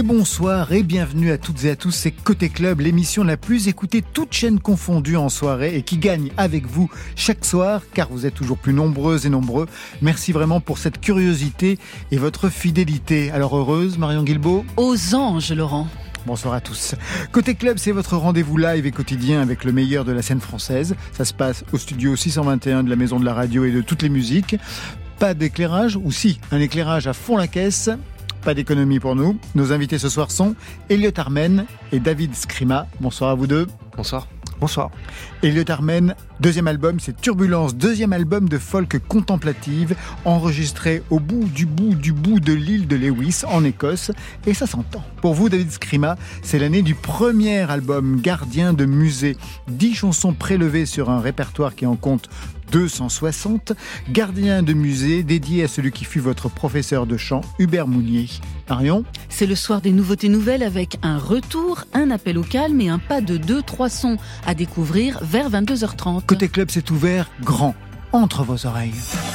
[0.00, 1.90] et bonsoir et bienvenue à toutes et à tous.
[1.90, 6.30] C'est Côté Club, l'émission la plus écoutée, toute chaîne confondue en soirée et qui gagne
[6.38, 9.66] avec vous chaque soir car vous êtes toujours plus nombreuses et nombreux.
[10.00, 11.78] Merci vraiment pour cette curiosité
[12.12, 13.30] et votre fidélité.
[13.30, 15.86] Alors heureuse, Marion Guilbault Aux anges, Laurent.
[16.24, 16.94] Bonsoir à tous.
[17.30, 20.94] Côté Club, c'est votre rendez-vous live et quotidien avec le meilleur de la scène française.
[21.12, 24.00] Ça se passe au studio 621 de la Maison de la Radio et de toutes
[24.00, 24.56] les musiques.
[25.18, 27.90] Pas d'éclairage, ou si, un éclairage à fond la caisse.
[28.42, 29.38] Pas d'économie pour nous.
[29.54, 30.54] Nos invités ce soir sont
[30.88, 32.86] Elliot Armen et David Scrima.
[33.00, 33.66] Bonsoir à vous deux.
[33.96, 34.26] Bonsoir.
[34.60, 34.90] Bonsoir.
[35.42, 41.64] Elliot Armen, deuxième album, c'est Turbulence, deuxième album de folk contemplative, enregistré au bout du
[41.64, 44.10] bout du bout de l'île de Lewis, en Écosse,
[44.46, 45.02] et ça s'entend.
[45.22, 49.38] Pour vous, David Scrima, c'est l'année du premier album Gardien de musée.
[49.68, 52.28] Dix chansons prélevées sur un répertoire qui en compte
[52.70, 53.72] 260,
[54.10, 58.28] gardien de musée dédié à celui qui fut votre professeur de chant, Hubert Mounier.
[58.68, 62.88] Marion C'est le soir des nouveautés nouvelles avec un retour, un appel au calme et
[62.88, 66.24] un pas de 2-3 sons à découvrir vers 22h30.
[66.26, 67.74] Côté club, c'est ouvert grand,
[68.12, 68.94] entre vos oreilles.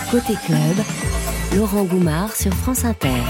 [0.10, 0.76] Côté club,
[1.56, 3.22] Laurent Goumard sur France Inter.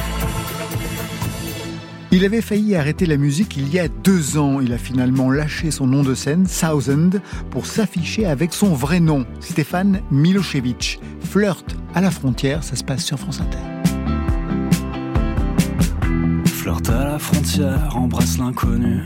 [2.16, 4.62] Il avait failli arrêter la musique il y a deux ans.
[4.62, 7.10] Il a finalement lâché son nom de scène, Thousand,
[7.50, 11.02] pour s'afficher avec son vrai nom, Stéphane Milosevic.
[11.20, 13.58] Flirt à la frontière, ça se passe sur France Inter.
[16.46, 19.04] Flirt à la frontière, embrasse l'inconnu.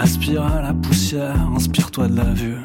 [0.00, 2.56] Aspire à la poussière, inspire-toi de la vue.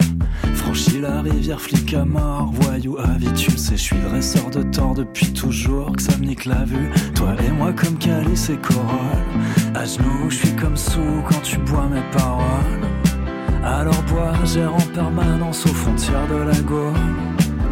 [0.55, 2.97] Franchis la rivière, flic à mort, voyou
[3.51, 6.89] le sais, je suis dresseur de tort depuis toujours, que ça me nique la vue.
[7.15, 9.25] Toi et moi comme calice et corolle,
[9.75, 12.81] à genoux, je suis comme sous quand tu bois mes paroles.
[13.63, 16.93] Alors bois, gère en permanence aux frontières de la Gaule.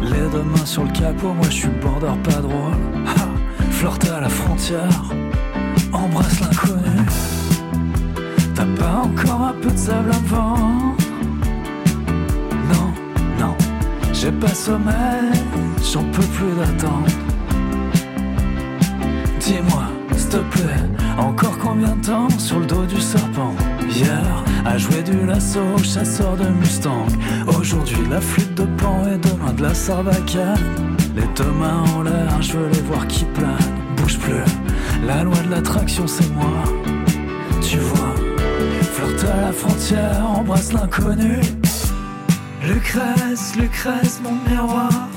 [0.02, 2.76] Les deux mains sur le capot, moi je suis border pas drôle.
[3.06, 5.12] Ha, flirte à la frontière,
[5.92, 7.06] embrasse l'inconnu.
[8.54, 11.09] T'as pas encore un peu de sable à
[14.20, 15.32] j'ai pas sommeil,
[15.92, 17.06] j'en peux plus d'attendre.
[19.40, 20.84] Dis-moi, s'il te plaît,
[21.16, 23.54] encore combien de temps sur le dos du serpent?
[23.88, 27.06] Hier, à jouer du lasso, chasseur de Mustang.
[27.58, 30.96] Aujourd'hui, la flûte de pan et demain de la sarbacane.
[31.16, 33.56] Les deux mains en l'air, je veux les voir qui planent.
[33.96, 34.44] Bouge plus,
[35.06, 36.62] la loi de l'attraction, c'est moi.
[37.62, 38.14] Tu vois,
[38.82, 41.40] flirte à la frontière, embrasse l'inconnu.
[42.62, 45.08] Lucrèce, Lucrèce, mon miroir.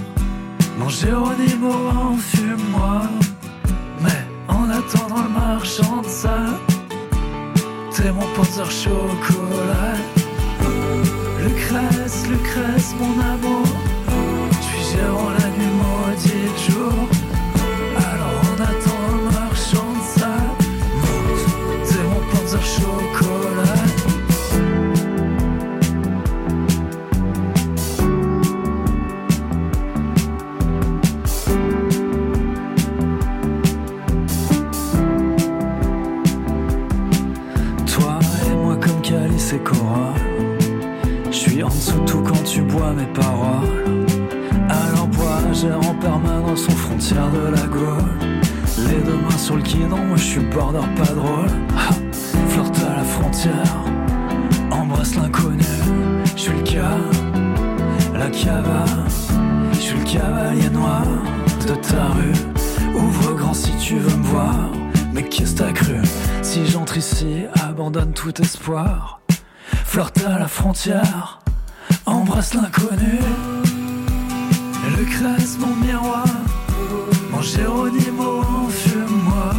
[0.78, 3.02] Mon Géronimo, enfume-moi.
[4.02, 6.58] Mais en attendant le marchand de sable,
[7.94, 9.98] t'es mon panzer chocolat.
[11.44, 13.68] Lucrèce, Lucrèce, mon amour.
[14.62, 17.13] Suis gérant la nuit maudite jour.
[47.12, 48.40] De la Gaule.
[48.88, 51.50] Les deux mains sur le guidon, moi je suis border pas drôle.
[51.78, 51.94] Ha,
[52.50, 53.76] Flirte à la frontière,
[54.72, 55.66] embrasse l'inconnu
[56.36, 56.98] Je suis le gars,
[58.18, 58.86] la cava
[59.74, 61.04] Je suis le cavalier noir
[61.68, 62.96] de ta rue.
[62.96, 64.56] Ouvre grand si tu veux me voir.
[65.12, 65.98] Mais qu'est-ce t'as cru?
[66.42, 69.20] Si j'entre ici, abandonne tout espoir.
[69.86, 71.40] Flirte à la frontière,
[72.06, 73.20] embrasse l'inconnu.
[74.98, 76.26] Lucrèce, mon miroir,
[77.44, 79.54] mon Géronimo, enfume-moi.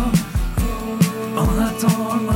[1.37, 2.34] En attendant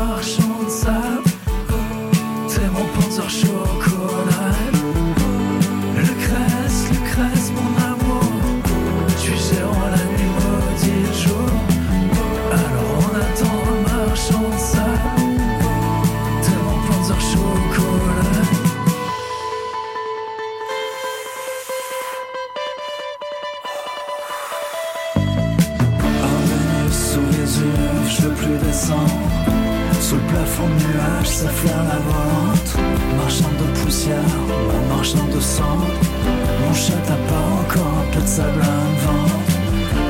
[37.09, 38.61] t'as pas encore un peu de sable
[39.05, 39.41] vendre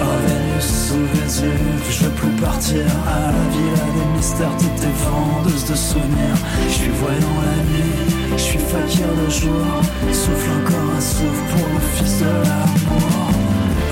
[0.02, 5.64] Oh Vénus sous Vésuve, je veux plus partir à la villa des mystères, t'étais vendeuse
[5.70, 6.38] de souvenirs.
[6.68, 7.98] Je suis voyant la nuit,
[8.36, 9.66] je suis fakir le jour,
[10.12, 13.30] souffle encore un souffle pour le fils de l'amour.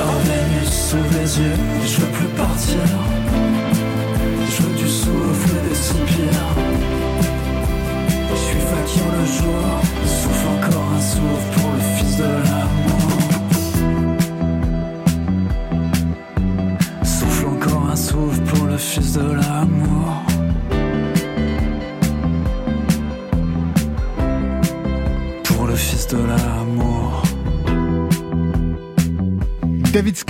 [0.01, 1.31] Oh Vénus sous les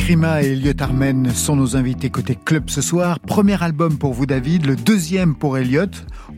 [0.06, 3.19] Scrima et Elliot Armen sont nos invités côté club ce soir.
[3.19, 4.64] Premier album pour vous, David.
[4.64, 5.87] Le deuxième pour Elliot.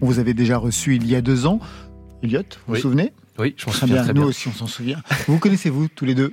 [0.00, 1.61] On vous avait déjà reçu il y a deux ans.
[2.23, 3.12] Elliot, vous vous souvenez?
[3.38, 4.29] Oui, je m'en Très souviens bien, très nous bien.
[4.31, 5.03] aussi on s'en souvient.
[5.26, 6.32] Vous connaissez-vous tous les deux?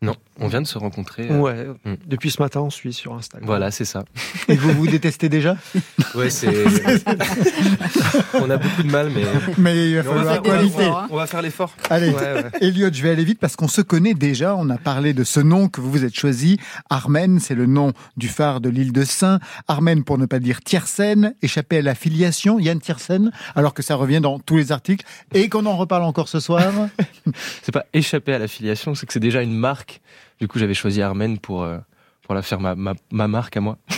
[0.00, 1.26] Non, on vient de se rencontrer.
[1.28, 1.94] euh, Ouais, Mm.
[2.06, 3.46] depuis ce matin, on suit sur Instagram.
[3.46, 4.04] Voilà, c'est ça.
[4.48, 5.56] Et vous vous détestez déjà?
[6.14, 6.46] Ouais, c'est.
[8.34, 9.22] on a beaucoup de mal, mais.
[9.58, 10.90] Mais il va mais on, va falloir faire, on va- cohabiter.
[11.10, 11.72] on va- faire l'effort.
[11.90, 12.44] Allez, Ouais, ouais.
[12.60, 14.54] Elliot, je vais aller vite parce qu'on se connaît déjà.
[14.56, 16.58] On a parlé de ce nom que vous vous êtes choisi.
[16.90, 19.40] Armen, c'est le nom du phare de l'île de Saint.
[19.66, 23.94] Armen, pour ne pas dire Tiersen, échappé à la filiation, Yann Tiersen, alors que ça
[23.96, 25.04] revient dans tous les articles
[25.34, 26.62] et qu'on en reparle encore ce soir.
[27.62, 29.87] C'est pas échapper à l'affiliation, c'est que c'est déjà une marque.
[30.40, 31.78] Du coup, j'avais choisi Armen pour, euh,
[32.22, 33.78] pour la faire ma, ma, ma marque à moi.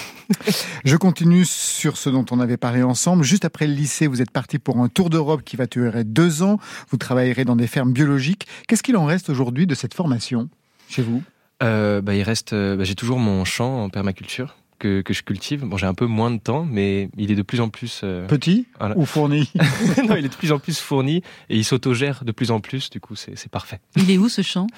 [0.85, 3.25] Je continue sur ce dont on avait parlé ensemble.
[3.25, 6.43] Juste après le lycée, vous êtes parti pour un tour d'Europe qui va durer deux
[6.43, 6.59] ans.
[6.91, 8.47] Vous travaillerez dans des fermes biologiques.
[8.69, 10.49] Qu'est-ce qu'il en reste aujourd'hui de cette formation
[10.89, 11.23] chez vous?
[11.63, 12.53] Euh, bah, il reste.
[12.53, 15.65] euh, bah, j'ai toujours mon champ en permaculture que, que je cultive.
[15.65, 18.01] Bon, j'ai un peu moins de temps, mais il est de plus en plus.
[18.05, 18.97] euh, Petit Voilà.
[18.97, 19.51] ou fourni?
[20.09, 22.89] Non, il est de plus en plus fourni et il s'autogère de plus en plus.
[22.89, 23.81] Du coup, c'est c'est parfait.
[23.97, 24.69] Il est où ce champ?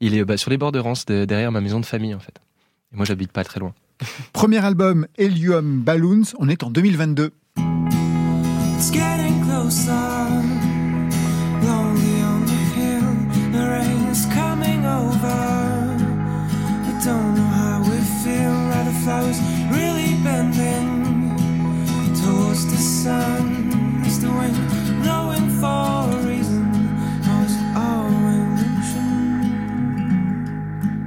[0.00, 2.20] Il est bah, sur les bords de Rance, de- derrière ma maison de famille, en
[2.20, 2.34] fait.
[2.92, 3.72] Et moi, j'habite pas très loin.
[4.32, 6.22] Premier album, Helium Balloons.
[6.38, 7.32] On est en 2022.
[8.76, 9.90] It's getting closer,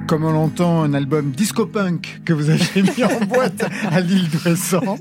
[0.09, 4.97] Comme on l'entend, un album disco-punk que vous avez mis en boîte à l'île d'Ouessant.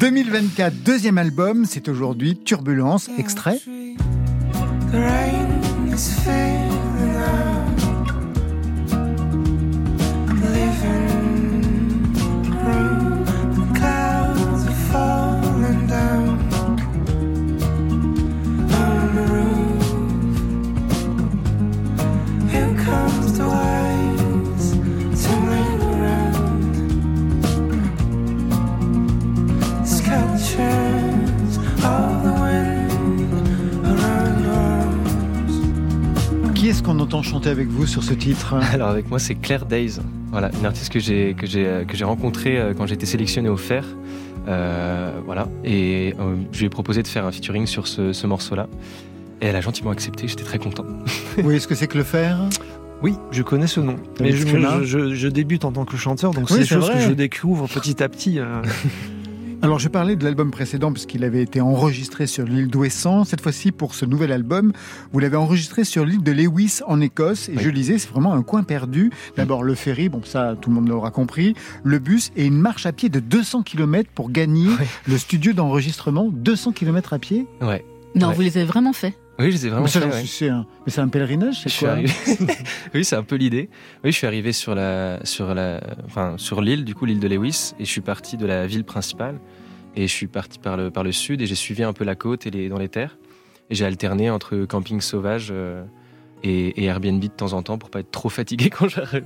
[0.00, 3.58] 2024, deuxième album, c'est aujourd'hui Turbulence, extrait.
[3.58, 6.65] The rain is
[37.06, 40.00] entend chanter avec vous sur ce titre Alors avec moi c'est Claire Days,
[40.32, 43.48] voilà une artiste que j'ai que j'ai euh, que j'ai rencontrée euh, quand j'étais sélectionné
[43.48, 43.84] au Fer,
[44.48, 48.26] Euh, voilà et euh, je lui ai proposé de faire un featuring sur ce, ce
[48.26, 48.68] morceau-là
[49.40, 50.84] et elle a gentiment accepté, j'étais très content.
[51.36, 52.38] Vous voyez ce que c'est que le fer
[53.02, 53.96] Oui, je connais ce nom.
[54.20, 56.86] Mais je, je- je- je débute en tant que chanteur, donc Oui, c'est des choses
[56.86, 56.94] vrai.
[56.94, 58.38] que je découvre petit à petit.
[58.40, 58.62] euh.
[59.62, 63.24] Alors, je parlais de l'album précédent puisqu'il avait été enregistré sur l'île d'Ouessant.
[63.24, 64.72] Cette fois-ci, pour ce nouvel album,
[65.12, 67.48] vous l'avez enregistré sur l'île de Lewis en Écosse.
[67.48, 67.62] Et Oui.
[67.64, 69.10] je lisais, c'est vraiment un coin perdu.
[69.36, 71.54] D'abord, le ferry, bon, ça, tout le monde l'aura compris.
[71.82, 74.68] Le bus et une marche à pied de 200 km pour gagner
[75.08, 76.28] le studio d'enregistrement.
[76.30, 77.46] 200 km à pied?
[77.60, 77.84] Ouais.
[78.14, 78.34] Non, Ouais.
[78.34, 79.14] vous les avez vraiment fait.
[79.38, 80.24] Oui, je les ai vraiment Mais ça, fait, ouais.
[80.24, 80.66] sûr.
[80.86, 82.12] Mais c'est un pèlerinage, c'est quoi arrivé.
[82.94, 83.68] oui, c'est un peu l'idée.
[84.02, 87.28] Oui, je suis arrivé sur la, sur la, enfin, sur l'île, du coup, l'île de
[87.28, 89.38] Lewis, et je suis parti de la ville principale,
[89.94, 92.14] et je suis parti par le, par le sud, et j'ai suivi un peu la
[92.14, 93.18] côte et les, dans les terres,
[93.68, 95.84] et j'ai alterné entre camping sauvage euh,
[96.42, 99.24] et, et Airbnb de temps en temps pour pas être trop fatigué quand j'arrive,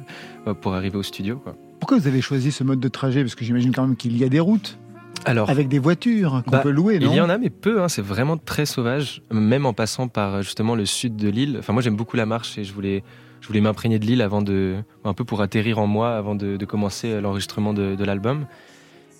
[0.61, 1.57] pour arriver au studio, quoi.
[1.79, 3.23] Pourquoi vous avez choisi ce mode de trajet?
[3.23, 4.79] Parce que j'imagine quand même qu'il y a des routes
[5.27, 7.83] Alors, avec des voitures qu'on Bah, peut louer, non Il y en a, mais peu.
[7.83, 11.57] Hein, c'est vraiment très sauvage, même en passant par justement le sud de l'île.
[11.59, 13.03] Enfin, moi, j'aime beaucoup la marche et je voulais,
[13.41, 16.57] je voulais m'imprégner de l'île avant de, un peu pour atterrir en moi avant de,
[16.57, 18.47] de commencer euh, l'enregistrement de, de l'album.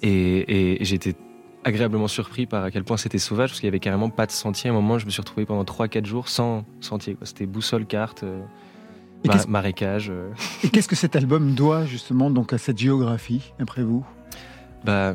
[0.03, 1.15] Et, et j'étais
[1.65, 4.33] agréablement surpris par à quel point c'était sauvage parce qu'il y avait carrément pas de
[4.33, 4.71] sentier.
[4.71, 7.17] À un moment, je me suis retrouvé pendant 3-4 jours sans sentier.
[7.23, 8.41] C'était boussole, carte, euh,
[9.25, 10.09] Et ma- marécage.
[10.11, 10.31] euh.
[10.65, 14.07] Et qu'est-ce que cet album doit justement donc à cette géographie, après vous?
[14.85, 15.13] Bah,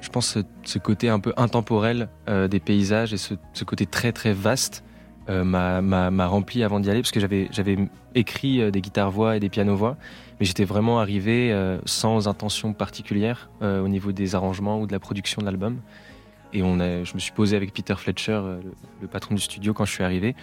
[0.00, 3.34] je pense ce, ce côté un peu intemporel euh, des paysages et ce,
[3.64, 4.84] côté très très vaste
[5.28, 7.78] euh, m'a- rempli avant d'y aller parce que j'avais
[8.14, 9.96] écrit euh, des guitares-voix et des pianos-voix,
[10.38, 11.52] mais j'étais vraiment arrivé
[11.86, 15.78] sans intention particulière au niveau des arrangements ou de la production de l'album.
[16.52, 18.40] Et on je me suis posé avec Peter Fletcher,
[19.00, 20.36] le, patron du studio, quand je suis arrivé.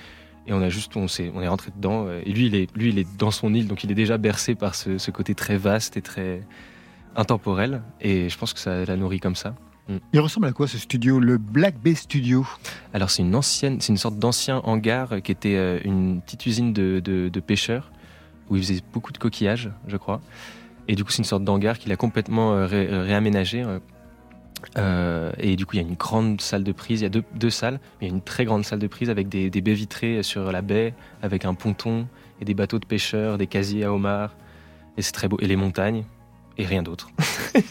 [0.47, 2.07] Et on a juste, on s'est, on est rentré dedans.
[2.25, 4.55] Et lui, il est, lui, il est dans son île, donc il est déjà bercé
[4.55, 6.41] par ce côté très vaste et très
[7.15, 7.81] intemporel.
[8.01, 9.55] Et je pense que ça l'a nourri comme ça.
[10.13, 12.47] Il ressemble à quoi ce studio Le Black Bay Studio?
[12.93, 16.71] Alors c'est une ancienne, c'est une sorte d'ancien hangar qui était euh, une petite usine
[16.71, 17.91] de, de- de pêcheurs
[18.49, 20.21] où ils faisaient beaucoup de coquillages, je crois.
[20.87, 23.65] Et du coup c'est une sorte d'hangar qu'il a complètement euh, ré- euh, réaménagé.
[24.77, 27.09] Euh, et du coup il y a une grande salle de prise, il y a
[27.09, 29.49] deux, deux salles, mais il y a une très grande salle de prise avec des,
[29.49, 32.07] des baies vitrées sur la baie, avec un ponton
[32.39, 34.33] et des bateaux de pêcheurs, des casiers à homards.
[34.97, 35.37] Et c'est très beau.
[35.41, 36.05] Et les montagnes.
[36.57, 37.09] Et rien d'autre.
[37.53, 37.61] C'est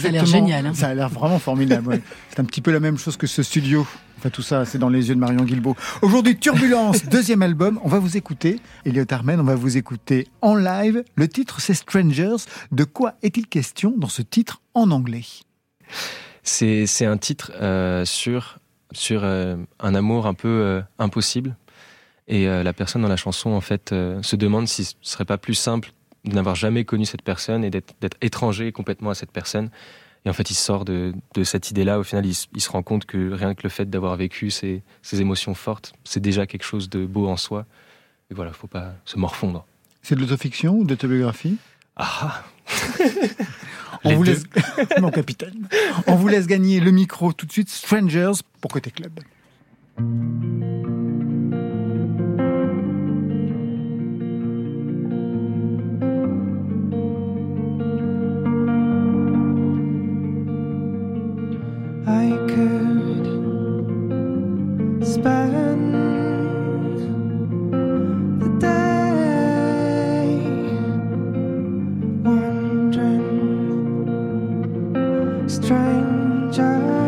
[0.00, 0.74] Ça a l'air exactement- génial, hein.
[0.74, 1.88] Ça a l'air vraiment formidable.
[1.88, 2.02] ouais.
[2.30, 3.86] C'est un petit peu la même chose que ce studio.
[4.18, 5.76] Enfin, tout ça, c'est dans les yeux de Marion Guilbault.
[6.02, 7.78] Aujourd'hui, Turbulence, deuxième album.
[7.84, 8.60] On va vous écouter.
[8.86, 11.04] Elliot Armen, on va vous écouter en live.
[11.16, 12.36] Le titre, c'est Strangers.
[12.72, 15.24] De quoi est-il question dans ce titre en anglais?
[16.42, 18.58] C'est c'est un titre euh, sur,
[18.92, 21.56] sur euh, un amour un peu euh, impossible.
[22.28, 25.24] Et euh, la personne dans la chanson, en fait, euh, se demande si ce serait
[25.24, 25.92] pas plus simple
[26.26, 29.70] de n'avoir jamais connu cette personne et d'être étranger complètement à cette personne.
[30.24, 32.00] Et en fait, il sort de, de cette idée-là.
[32.00, 35.20] Au final, il, se rend compte que rien que le fait d'avoir vécu ces, ces
[35.20, 37.64] émotions fortes, c'est déjà quelque chose de beau en soi.
[38.30, 39.64] Et voilà, faut pas se morfondre.
[40.02, 41.56] C'est de l'autofiction ou de l'autobiographie?
[41.96, 42.42] Ah
[44.04, 44.32] On Les vous deux.
[44.32, 44.44] laisse,
[45.00, 45.68] mon capitaine.
[46.08, 47.70] On vous laisse gagner le micro tout de suite.
[47.70, 49.20] Strangers pour Côté Club.
[75.48, 77.05] Strangers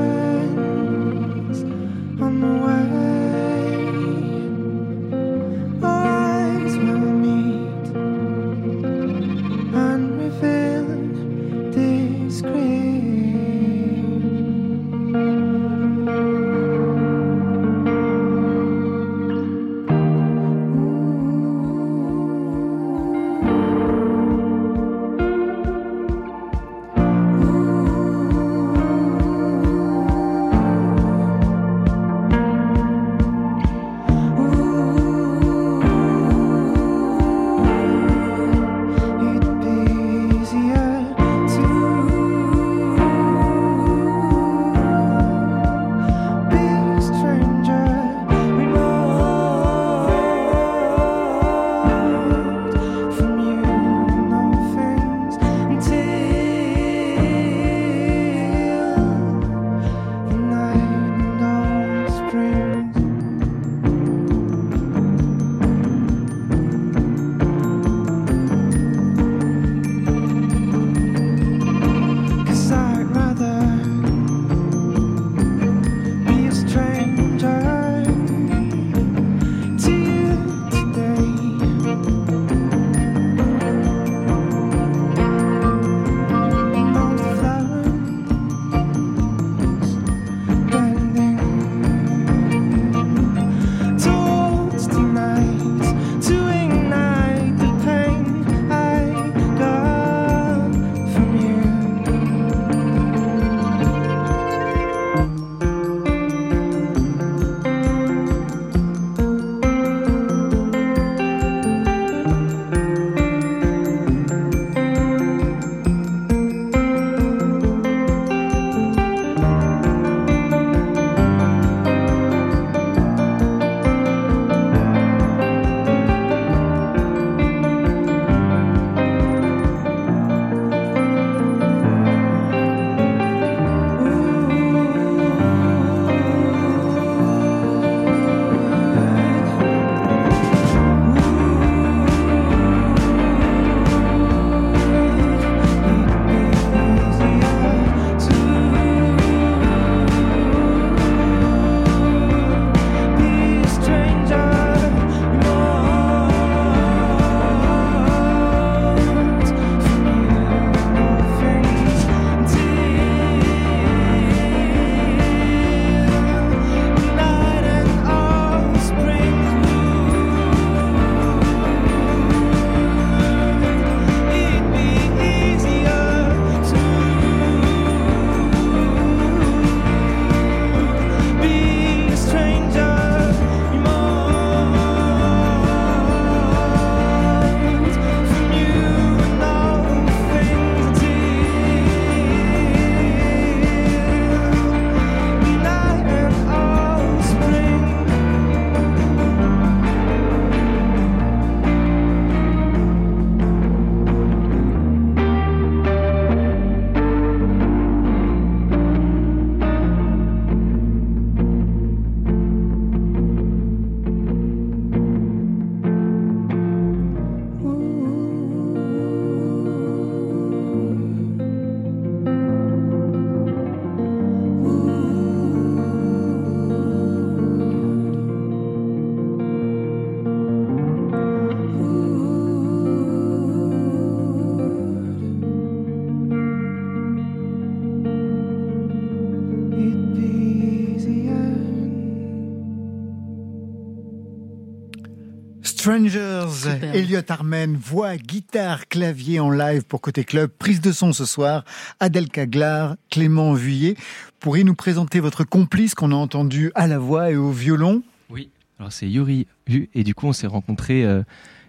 [245.89, 246.95] Strangers, Super.
[246.95, 251.65] Elliot Armen, voix, guitare, clavier en live pour Côté Club, prise de son ce soir,
[251.99, 253.97] Adèle Caglar, Clément Vuillet.
[254.39, 258.51] Pourriez nous présenter votre complice qu'on a entendu à la voix et au violon Oui,
[258.79, 261.23] alors c'est Yuri Hu, et du coup on s'est rencontrés, euh,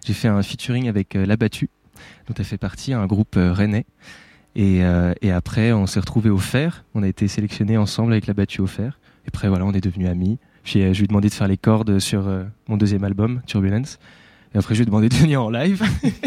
[0.04, 1.70] j'ai fait un featuring avec euh, La Battue,
[2.28, 3.86] dont elle fait partie, un groupe euh, rennais.
[4.54, 8.26] Et, euh, et après on s'est retrouvés au fer, on a été sélectionnés ensemble avec
[8.26, 8.98] La Battue au fer.
[9.24, 10.38] Et après voilà, on est devenus amis.
[10.64, 13.40] Puis euh, je lui ai demandé de faire les cordes sur euh, mon deuxième album,
[13.46, 13.98] Turbulence.
[14.54, 15.82] Et après je lui ai demandé de venir en live.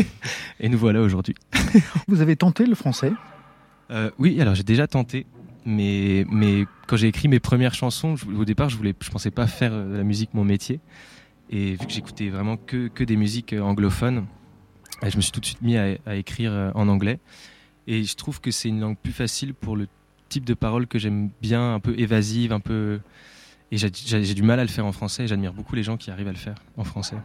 [0.59, 1.35] et nous voilà aujourd'hui.
[2.07, 3.11] Vous avez tenté le français?
[3.91, 5.25] Euh, oui, alors j'ai déjà tenté,
[5.65, 9.29] mais, mais quand j'ai écrit mes premières chansons, je- au départ, je voulais, je pensais
[9.31, 10.79] pas faire de la musique mon métier.
[11.49, 14.25] Et vu que j'écoutais vraiment que, que des musiques anglophones,
[15.03, 17.19] euh, je me suis tout de suite mis à, à écrire en anglais.
[17.87, 19.87] Et je trouve que c'est une langue plus facile pour le
[20.29, 23.01] type de paroles que j'aime bien, un peu évasive, un peu.
[23.72, 23.89] Et j'ai-
[24.34, 25.24] du mal à le faire en français.
[25.24, 27.15] et J'admire beaucoup les gens qui arrivent à le faire en français.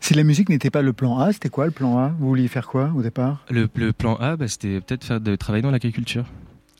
[0.00, 2.08] Si la musique n'était pas le plan A, c'était quoi le plan A?
[2.18, 3.44] Vous vouliez faire quoi au départ?
[3.50, 6.24] Le, le plan A, bah, c'était peut-être faire de travailler dans l'agriculture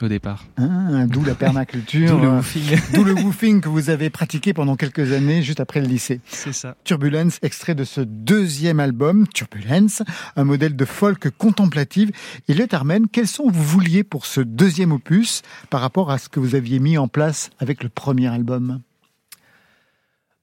[0.02, 0.46] au départ.
[0.58, 2.78] Ah, D'où la permaculture, D'où le woofing.
[2.94, 6.20] d'où le woofing que vous avez pratiqué pendant quelques années juste après le lycée.
[6.26, 6.76] C'est ça.
[6.84, 10.02] Turbulence, extrait de ce deuxième album, Turbulence,
[10.36, 12.12] un modèle de folk contemplative.
[12.48, 16.40] Elliot Armen, quels sont vous vouliez pour ce deuxième opus par rapport à ce que
[16.40, 18.80] vous aviez mis en place avec le premier album?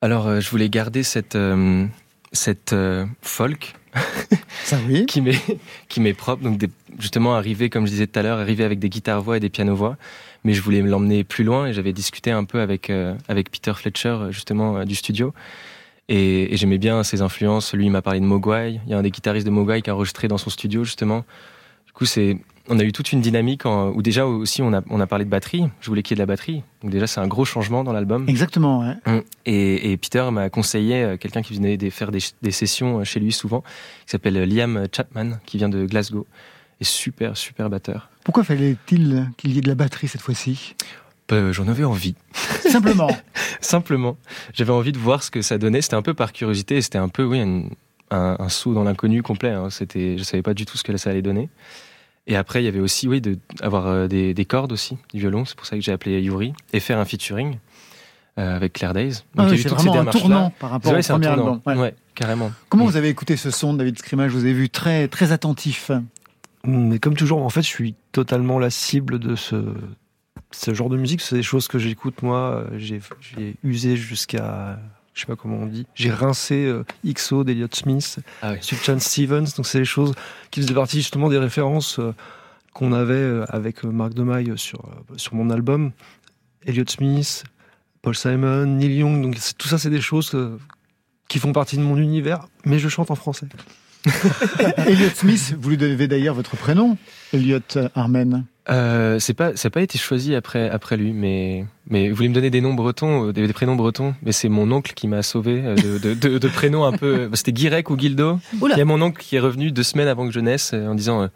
[0.04, 1.86] Alors, euh, je voulais garder cette, euh,
[2.34, 3.74] cette euh, folk
[4.66, 5.06] Ça oui.
[5.06, 5.40] qui m'est
[5.88, 6.44] qui m'est propre.
[6.44, 9.40] Donc, des- justement, arriver, comme je disais tout à l'heure, arriver avec des guitares-voix et
[9.40, 9.96] des pianos-voix.
[10.44, 12.92] Mais je voulais l'emmener plus loin et j'avais discuté un peu avec,
[13.30, 15.34] avec Peter Fletcher, justement, du studio.
[16.10, 17.74] Et, et j'aimais bien ses influences.
[17.74, 18.82] Lui, il m'a parlé de Mogwai.
[18.86, 21.24] Il y a un des guitaristes de Mogwai qui a enregistré dans son studio, justement.
[21.86, 22.40] Du coup, c'est,
[22.70, 25.26] on a eu toute une dynamique en- où déjà aussi on a, on a parlé
[25.26, 25.66] de batterie.
[25.82, 26.64] Je voulais qu'il y ait de la batterie.
[26.82, 28.26] Donc déjà, c'est un gros changement dans l'album.
[28.30, 28.80] Exactement.
[28.88, 28.96] ouais.
[29.06, 29.22] Mm.
[29.46, 33.04] Et, et Peter m'a conseillé euh, quelqu'un qui venait des- faire des, des sessions euh,
[33.04, 33.62] chez lui souvent,
[34.06, 36.26] qui s'appelle euh, Liam Chapman, qui vient de Glasgow.
[36.80, 38.10] Et super, super batteur.
[38.24, 40.76] Pourquoi fallait-il qu'il y ait de la batterie cette fois-ci?
[41.32, 42.16] Euh, J'en avais envie.
[42.70, 43.10] Simplement.
[43.62, 44.18] Simplement.
[44.54, 45.82] J'avais envie de voir ce que ça donnait.
[45.82, 46.82] C'était un peu par curiosité.
[46.82, 47.42] C'était un peu, oui,
[48.12, 49.50] un saut dans l'inconnu complet.
[49.52, 49.70] Hein.
[49.70, 51.50] C'était, je savais pas du tout ce que ça allait donner.
[52.28, 55.20] Et après, il y avait aussi, oui, de, avoir euh, des, des cordes aussi, du
[55.20, 55.44] violon.
[55.46, 56.54] C'est pour ça que j'ai appelé Yuri.
[56.72, 57.58] Et faire un featuring
[58.40, 59.24] euh, avec Claire Days.
[59.38, 61.02] Ah il y a oui, eu c'est toutes ces vraiment un tournant par rapport au
[61.02, 61.60] premier album.
[61.66, 61.76] ouais.
[61.76, 62.52] Ouais, carrément.
[62.70, 62.88] Comment Mm.
[62.88, 65.92] vous avez écouté ce son de David Scrimage Je vous ai vu très, très attentif.
[66.66, 69.74] Mais comme toujours, en fait, je suis totalement la cible de ce,
[70.52, 71.20] ce genre de musique.
[71.20, 72.64] C'est des choses que j'écoute, moi.
[72.78, 74.80] J'ai j'ai usé jusqu'à.
[75.14, 75.86] Je sais pas comment on dit.
[75.96, 78.60] J'ai rincé euh, XO d'Eliot Smith, Ah ouais.
[78.62, 79.46] Sufjan Stevens.
[79.56, 80.14] Donc, c'est des choses
[80.50, 82.14] qui faisaient partie justement des références euh,
[82.74, 84.82] qu'on avait euh, avec euh, Marc Demaille sur,
[85.18, 85.92] sur mon album.
[86.66, 87.44] Elliott Smith,
[88.02, 89.22] Paul Simon, Neil Young.
[89.22, 90.58] Donc, tout ça, c'est des choses euh,
[91.28, 93.48] qui font partie de mon univers, mais je chante en français.
[94.88, 96.98] Elliot Smith, vous lui devez d'ailleurs votre prénom,
[97.32, 97.60] Elliot
[97.96, 98.46] Armen.
[98.70, 102.30] Euh, c'est pas, ça n'a pas été choisi après, après lui, mais, mais vous voulez
[102.30, 105.08] me donner des noms bretons, euh, des, des prénoms bretons, mais c'est mon oncle qui
[105.10, 107.14] m'a sauvé euh, de, de, de, de prénoms un peu.
[107.14, 108.40] euh, C'était Guirec ou Guildo.
[108.54, 110.96] Il y a mon oncle qui est revenu deux semaines avant que je naisse en
[110.96, 111.24] disant.
[111.24, 111.28] euh,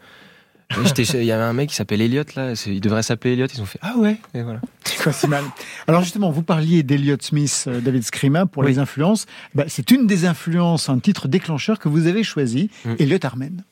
[0.98, 3.46] Il y avait un mec qui s'appelle Elliot là, il devrait s'appeler Elliot.
[3.54, 4.16] Ils ont fait ah ouais.
[4.34, 4.60] Et voilà.
[4.84, 5.44] C'est pas si mal.
[5.86, 8.70] Alors justement, vous parliez d'Elliot Smith, euh, David Scrima, pour Oui.
[8.70, 9.26] les influences.
[9.54, 12.94] Bah, c'est une des influences, un titre déclencheur que vous avez choisi, Mm.
[12.98, 13.64] Elliot Armen.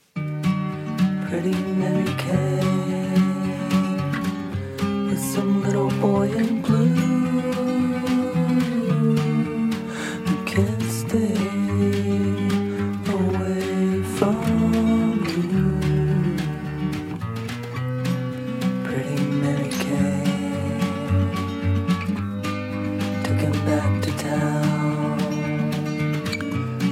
[1.28, 2.65] Pretty Mary Kay
[5.16, 6.94] with some little boy in blue
[10.26, 11.36] who can't stay
[13.12, 15.68] away from you.
[18.84, 20.24] Pretty Mary Kay
[23.24, 25.18] took him back to town.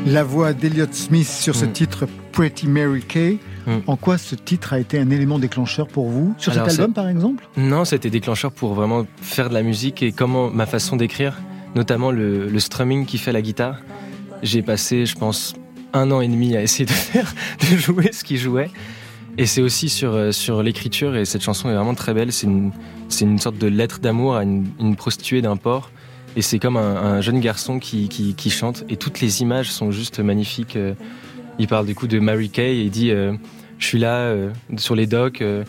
[0.07, 1.73] La voix d'Elliot Smith sur ce Mm.
[1.73, 3.39] titre Pretty Mary Kay.
[3.67, 3.79] Mm.
[3.87, 6.95] En quoi ce titre a été un élément déclencheur pour vous Sur Alors, cet album,
[6.95, 10.97] par exemple Non, c'était déclencheur pour vraiment faire de la musique et comment ma façon
[10.97, 11.41] d'écrire,
[11.75, 13.79] notamment le, le strumming qui fait la guitare.
[14.43, 15.55] J'ai passé, je pense,
[15.93, 17.33] un an et demi à essayer de faire,
[17.71, 18.71] de jouer ce qu'il jouait.
[19.37, 22.33] Et c'est aussi sur, euh, sur l'écriture, et cette chanson est vraiment très belle.
[22.33, 22.71] C'est une,
[23.09, 25.91] c'est une sorte de lettre d'amour à une, une prostituée d'un port.
[26.37, 29.73] Et c'est comme un, un jeune garçon qui, qui, qui chante, et toutes les images
[29.73, 30.77] sont juste magnifiques.
[31.59, 33.35] Il parle du coup de Mary Kay, et il dit euh,
[33.79, 35.43] Je suis là euh, sur les docks.
[35.43, 35.65] euh,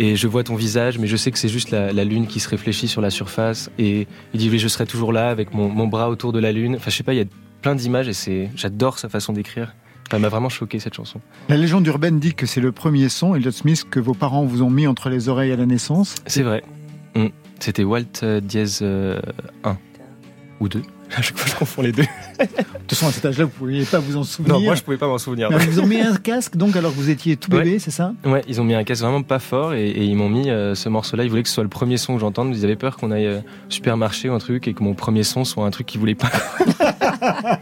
[0.00, 2.38] et je vois ton visage, mais je sais que c'est juste la, la lune qui
[2.38, 3.68] se réfléchit sur la surface.
[3.78, 6.52] Et il dit, oui, je serai toujours là avec mon, mon bras autour de la
[6.52, 6.76] lune.
[6.76, 7.26] Enfin, je sais pas, il y a
[7.62, 9.74] plein d'images et c'est, j'adore sa façon d'écrire.
[10.06, 11.20] Enfin, elle m'a vraiment choqué cette chanson.
[11.48, 14.62] La légende urbaine dit que c'est le premier son, Elliot Smith, que vos parents vous
[14.62, 16.14] ont mis entre les oreilles à la naissance.
[16.26, 16.62] C'est vrai.
[17.16, 17.26] Mm.
[17.58, 18.40] C'était Walt euh,
[18.82, 19.20] euh,
[19.64, 19.78] 1.
[20.60, 20.82] Ou deux.
[21.16, 22.02] À chaque fois, je confonds les deux.
[22.02, 22.46] De
[22.86, 24.56] toute façon, à cet âge-là, vous ne pouviez pas vous en souvenir.
[24.56, 25.48] Non, moi, je pouvais pas m'en souvenir.
[25.50, 27.90] Mais ils vous ont mis un casque, donc, alors que vous étiez tout bébé, c'est
[27.90, 28.12] ça?
[28.26, 30.74] Ouais, ils ont mis un casque vraiment pas fort et, et ils m'ont mis euh,
[30.74, 31.24] ce morceau-là.
[31.24, 32.54] Ils voulaient que ce soit le premier son que j'entende.
[32.54, 35.22] Ils avaient peur qu'on aille euh, au supermarché ou un truc et que mon premier
[35.22, 36.30] son soit un truc qu'ils voulaient pas.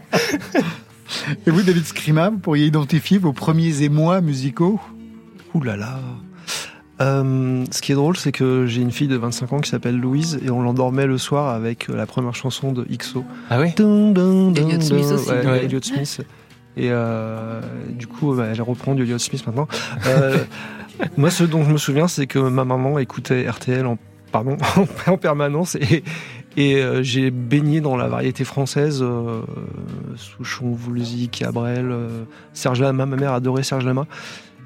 [1.45, 4.79] Et vous, David Scrima, vous pourriez identifier vos premiers émois musicaux?
[5.53, 5.99] Ouh là là.
[6.99, 9.97] Euh, ce qui est drôle, c'est que j'ai une fille de 25 ans qui s'appelle
[9.99, 13.23] Louise et on l'endormait le soir avec euh, la première chanson de XO.
[13.49, 15.29] Ah ouais Dun, dun, dun, Elliott Smith aussi.
[15.29, 15.65] Ouais, Ouais.
[15.65, 16.21] Elliott Smith.
[16.75, 19.67] Et euh, du coup, bah, elle reprend du Elliott Smith maintenant.
[20.07, 20.37] Euh,
[21.17, 23.97] moi, ce dont je me souviens, c'est que ma maman écoutait RTL en,
[24.31, 24.57] pardon,
[25.07, 26.03] en permanence et,
[26.55, 29.01] et euh, j'ai baigné dans la variété française.
[29.03, 29.41] Euh,
[30.15, 33.05] Souchon, Voulzy, Cabrel, euh, Serge Lama.
[33.05, 34.07] Ma mère adorait Serge Lama.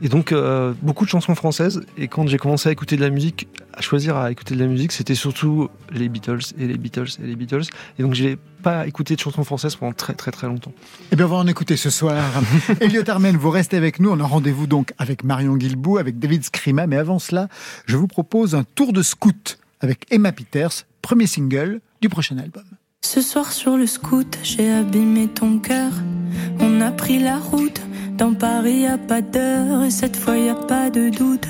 [0.01, 1.83] Et donc, euh, beaucoup de chansons françaises.
[1.97, 4.65] Et quand j'ai commencé à écouter de la musique, à choisir à écouter de la
[4.65, 7.65] musique, c'était surtout les Beatles et les Beatles et les Beatles.
[7.99, 10.73] Et donc, j'ai pas écouté de chansons françaises pendant très très très longtemps.
[11.11, 12.23] Eh bien, on va en écouter ce soir.
[12.81, 14.09] Elliot Armen, vous restez avec nous.
[14.09, 16.87] On a rendez-vous donc avec Marion Guilbault, avec David Scrima.
[16.87, 17.47] Mais avant cela,
[17.85, 22.63] je vous propose un tour de scout avec Emma Peters, premier single du prochain album.
[23.03, 25.91] Ce soir sur le scout, j'ai abîmé ton cœur.
[26.59, 27.81] On a pris la route.
[28.21, 29.83] Dans Paris, y a pas d'heure.
[29.83, 31.47] Et cette fois, y a pas de doute.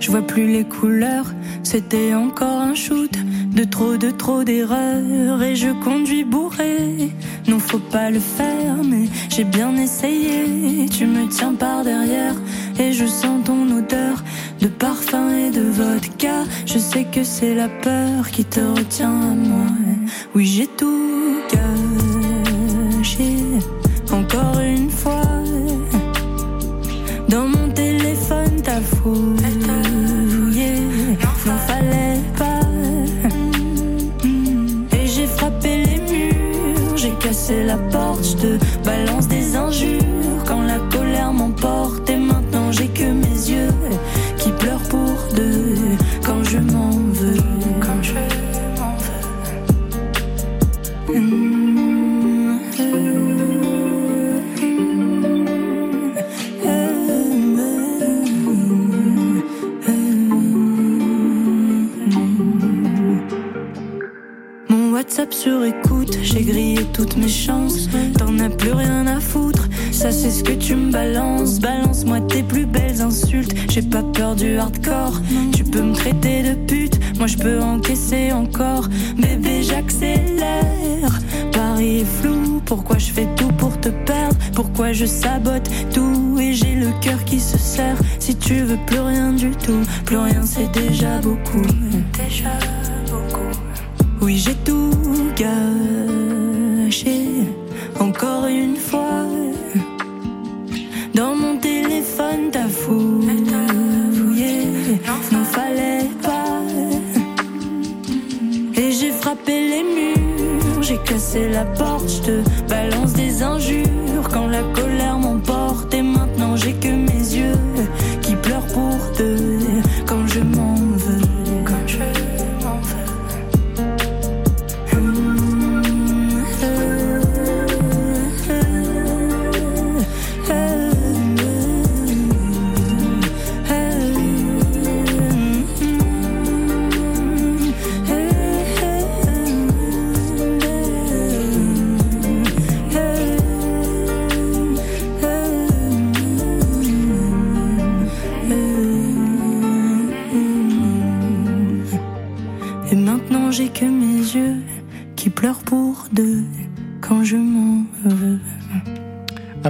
[0.00, 1.26] Je vois plus les couleurs.
[1.62, 3.12] C'était encore un shoot.
[3.52, 5.40] De trop, de trop d'erreurs.
[5.44, 7.12] Et je conduis bourré.
[7.46, 8.82] Non, faut pas le faire.
[8.84, 10.88] Mais j'ai bien essayé.
[10.88, 12.34] Tu me tiens par derrière.
[12.80, 14.24] Et je sens ton odeur
[14.60, 16.42] de parfum et de vodka.
[16.66, 19.66] Je sais que c'est la peur qui te retient à moi.
[20.34, 21.36] Oui, j'ai tout
[22.98, 23.36] gâché.
[24.10, 25.17] Encore une fois.
[29.02, 30.72] Fouillé.
[31.46, 32.60] N'en fallait pas.
[34.96, 36.96] Et j'ai frappé les murs.
[36.96, 38.24] J'ai cassé la porte.
[38.24, 38.50] Je te
[38.84, 39.17] balance
[65.30, 67.88] Sur écoute, j'ai grillé toutes mes chances.
[68.18, 71.60] T'en as plus rien à foutre, ça c'est ce que tu me balances.
[71.60, 75.20] Balance-moi tes plus belles insultes, j'ai pas peur du hardcore.
[75.54, 78.88] Tu peux me traiter de pute, moi je peux encaisser encore.
[79.16, 81.20] Bébé, j'accélère.
[81.52, 84.36] Paris est flou, pourquoi je fais tout pour te perdre?
[84.54, 87.98] Pourquoi je sabote tout et j'ai le cœur qui se serre?
[88.18, 91.66] Si tu veux plus rien du tout, plus rien c'est déjà beaucoup.
[92.12, 92.50] Déjà
[94.38, 94.90] j'ai tout
[95.36, 97.16] gâché,
[97.98, 99.24] encore une fois.
[101.12, 103.32] Dans mon téléphone, t'as fouillé.
[105.32, 106.62] N'en fallait pas.
[108.76, 114.46] Et j'ai frappé les murs, j'ai cassé la porte, je te balance des injures quand
[114.46, 115.67] la colère m'emporte.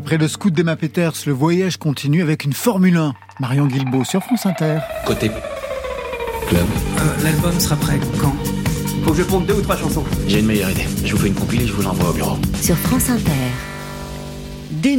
[0.09, 3.13] Après le scout d'Emma Peters, le voyage continue avec une Formule 1.
[3.41, 4.79] Marion Guilbault sur France Inter.
[5.05, 5.29] Côté
[6.49, 6.65] club.
[6.99, 8.35] Euh, L'album sera prêt quand?
[9.05, 10.05] Faut que je ponde deux ou trois chansons.
[10.27, 10.87] J'ai une meilleure idée.
[11.05, 12.39] Je vous fais une compile et je vous l'envoie au bureau.
[12.59, 13.33] Sur France Inter.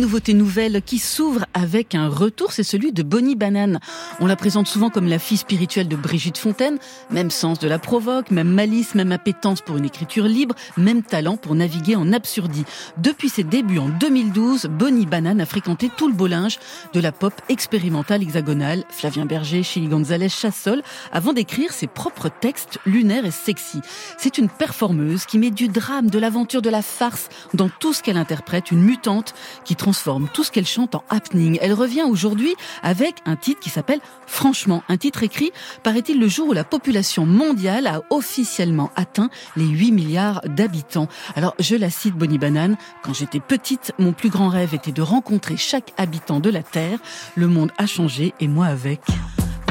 [0.09, 3.79] Des nouveautés nouvelles qui s'ouvrent avec un retour, c'est celui de Bonnie Banane.
[4.19, 6.79] On la présente souvent comme la fille spirituelle de Brigitte Fontaine,
[7.11, 11.37] même sens de la provoque, même malice, même appétence pour une écriture libre, même talent
[11.37, 12.65] pour naviguer en absurdie.
[12.97, 16.57] Depuis ses débuts en 2012, Bonnie Banane a fréquenté tout le beau linge
[16.93, 22.79] de la pop expérimentale hexagonale, Flavien Berger, Chili Gonzalez, Chassol, avant d'écrire ses propres textes
[22.87, 23.79] lunaires et sexy.
[24.17, 28.01] C'est une performeuse qui met du drame, de l'aventure, de la farce dans tout ce
[28.01, 29.98] qu'elle interprète, une mutante qui transforme
[30.33, 31.57] tout ce qu'elle chante en happening.
[31.61, 35.51] Elle revient aujourd'hui avec un titre qui s'appelle Franchement, un titre écrit,
[35.83, 41.07] paraît-il, le jour où la population mondiale a officiellement atteint les 8 milliards d'habitants.
[41.35, 45.01] Alors, je la cite Bonnie Banane, quand j'étais petite, mon plus grand rêve était de
[45.01, 46.99] rencontrer chaque habitant de la Terre.
[47.35, 49.01] Le monde a changé et moi avec.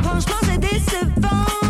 [0.02, 1.67] Franchement, c'est décevant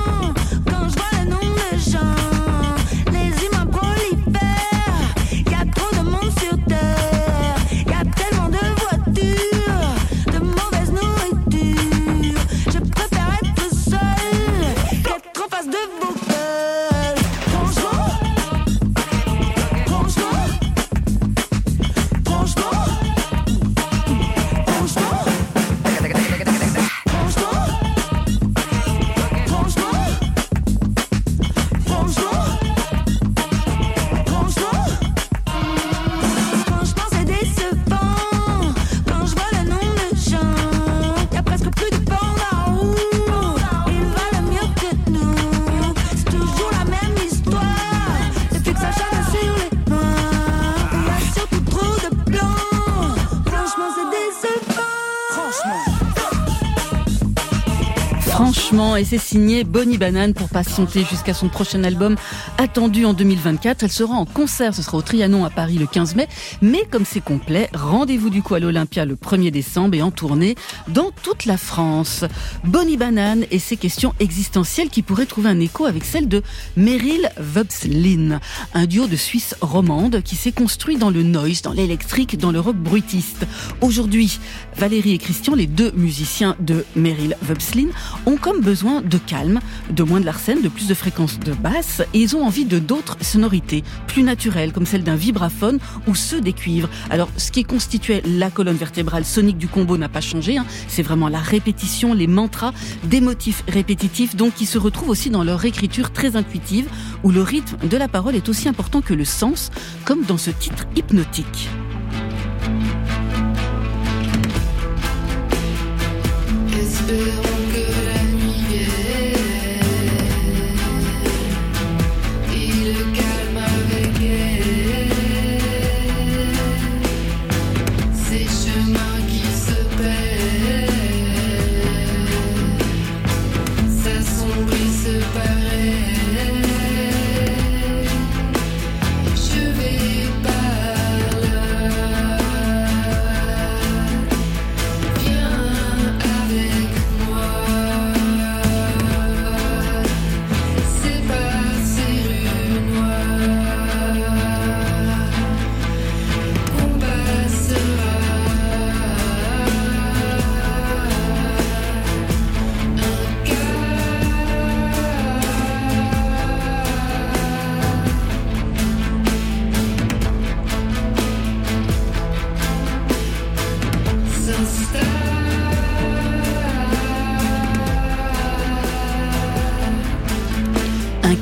[58.98, 62.16] et c'est signé Bonnie Banane pour patienter jusqu'à son prochain album
[62.58, 63.84] attendu en 2024.
[63.84, 66.26] Elle sera en concert, ce sera au Trianon à Paris le 15 mai.
[66.62, 70.56] Mais comme c'est complet, rendez-vous du coup à l'Olympia le 1er décembre et en tournée
[70.88, 72.24] dans toute la France.
[72.64, 76.42] Bonnie Banane et ses questions existentielles qui pourraient trouver un écho avec celle de
[76.76, 78.40] Meryl Vobslin,
[78.74, 82.58] un duo de Suisse romande qui s'est construit dans le noise, dans l'électrique, dans le
[82.58, 83.46] rock bruitiste.
[83.80, 84.40] Aujourd'hui,
[84.76, 87.88] Valérie et Christian, les deux musiciens de Meryl Vobslin,
[88.26, 92.02] ont comme besoin de calme, de moins de l'arsène, de plus de fréquences de basse,
[92.14, 96.40] et ils ont envie de d'autres sonorités, plus naturelles, comme celle d'un vibraphone ou ceux
[96.40, 96.88] des cuivres.
[97.10, 100.66] Alors, ce qui constituait la colonne vertébrale sonique du combo n'a pas changé, hein.
[100.88, 102.72] c'est vraiment la répétition, les mantras,
[103.04, 106.88] des motifs répétitifs, donc qui se retrouvent aussi dans leur écriture très intuitive,
[107.22, 109.70] où le rythme de la parole est aussi important que le sens,
[110.04, 111.68] comme dans ce titre hypnotique.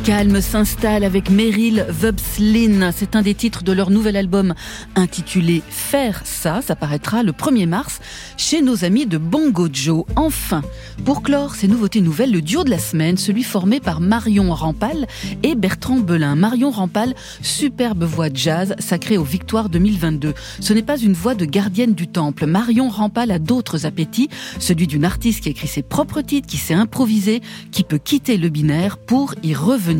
[0.06, 2.92] Calme s'installe avec Meryl Vobslin.
[2.94, 4.54] C'est un des titres de leur nouvel album
[4.94, 6.62] intitulé Faire ça.
[6.62, 7.98] Ça paraîtra le 1er mars
[8.36, 10.04] chez nos amis de Bongo Joe.
[10.14, 10.62] Enfin,
[11.04, 15.08] pour clore ces nouveautés nouvelles, le duo de la semaine, celui formé par Marion Rampal
[15.42, 16.36] et Bertrand Belin.
[16.36, 20.34] Marion Rampal, superbe voix jazz sacrée aux Victoires 2022.
[20.60, 22.46] Ce n'est pas une voix de gardienne du temple.
[22.46, 24.28] Marion Rampal a d'autres appétits,
[24.60, 27.42] celui d'une artiste qui écrit ses propres titres, qui sait improviser,
[27.72, 29.95] qui peut quitter le binaire pour y revenir.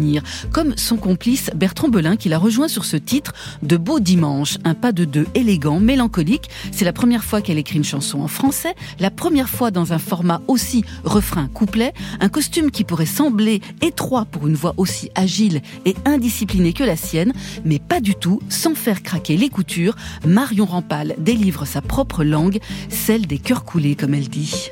[0.53, 3.33] Comme son complice Bertrand Belin qui l'a rejoint sur ce titre
[3.63, 6.51] de Beau Dimanche, un pas de deux élégant, mélancolique.
[6.73, 9.99] C'est la première fois qu'elle écrit une chanson en français, la première fois dans un
[9.99, 15.97] format aussi refrain-couplet, un costume qui pourrait sembler étroit pour une voix aussi agile et
[16.05, 17.33] indisciplinée que la sienne,
[17.65, 22.59] mais pas du tout, sans faire craquer les coutures, Marion Rampal délivre sa propre langue,
[22.89, 24.71] celle des cœurs coulés comme elle dit.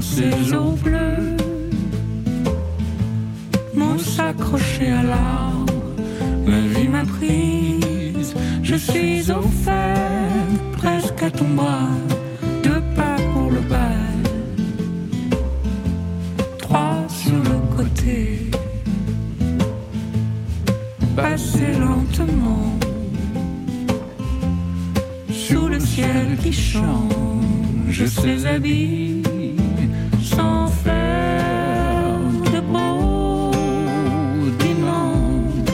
[0.00, 1.36] Ses eaux bleues
[3.74, 5.74] Mon s'accrocher à l'arbre,
[6.46, 8.34] ma vie m'a prise.
[8.62, 9.42] Je suis au
[10.78, 11.88] presque à ton bras,
[12.62, 14.16] deux pas pour le bal,
[16.58, 18.50] trois sur le côté.
[21.16, 22.78] Passer lentement
[25.30, 29.22] sous le ciel qui change ses habits
[30.40, 32.18] sans faire
[32.52, 33.50] de beau
[34.58, 35.68] dimanche,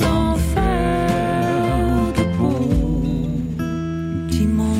[0.00, 2.58] sans faire de beau
[4.28, 4.76] dimanche,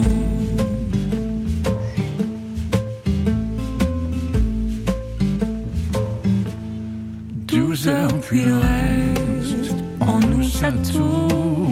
[7.46, 10.82] Dieu nous a pu rester en nous sommes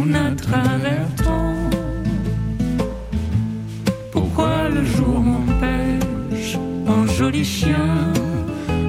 [0.07, 1.02] notre honneur.
[7.33, 8.12] Joli chien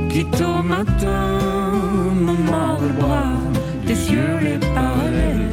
[0.10, 1.40] qui tôt matin
[2.16, 3.34] me mord le bras
[3.88, 5.50] Des cieux les parallèles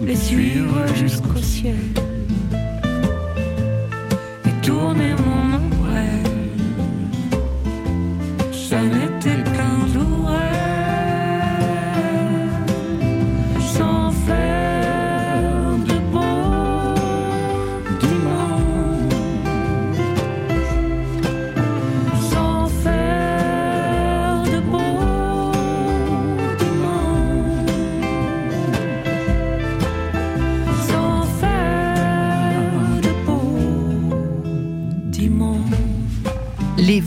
[0.00, 2.01] Les suivre jusqu'au ciel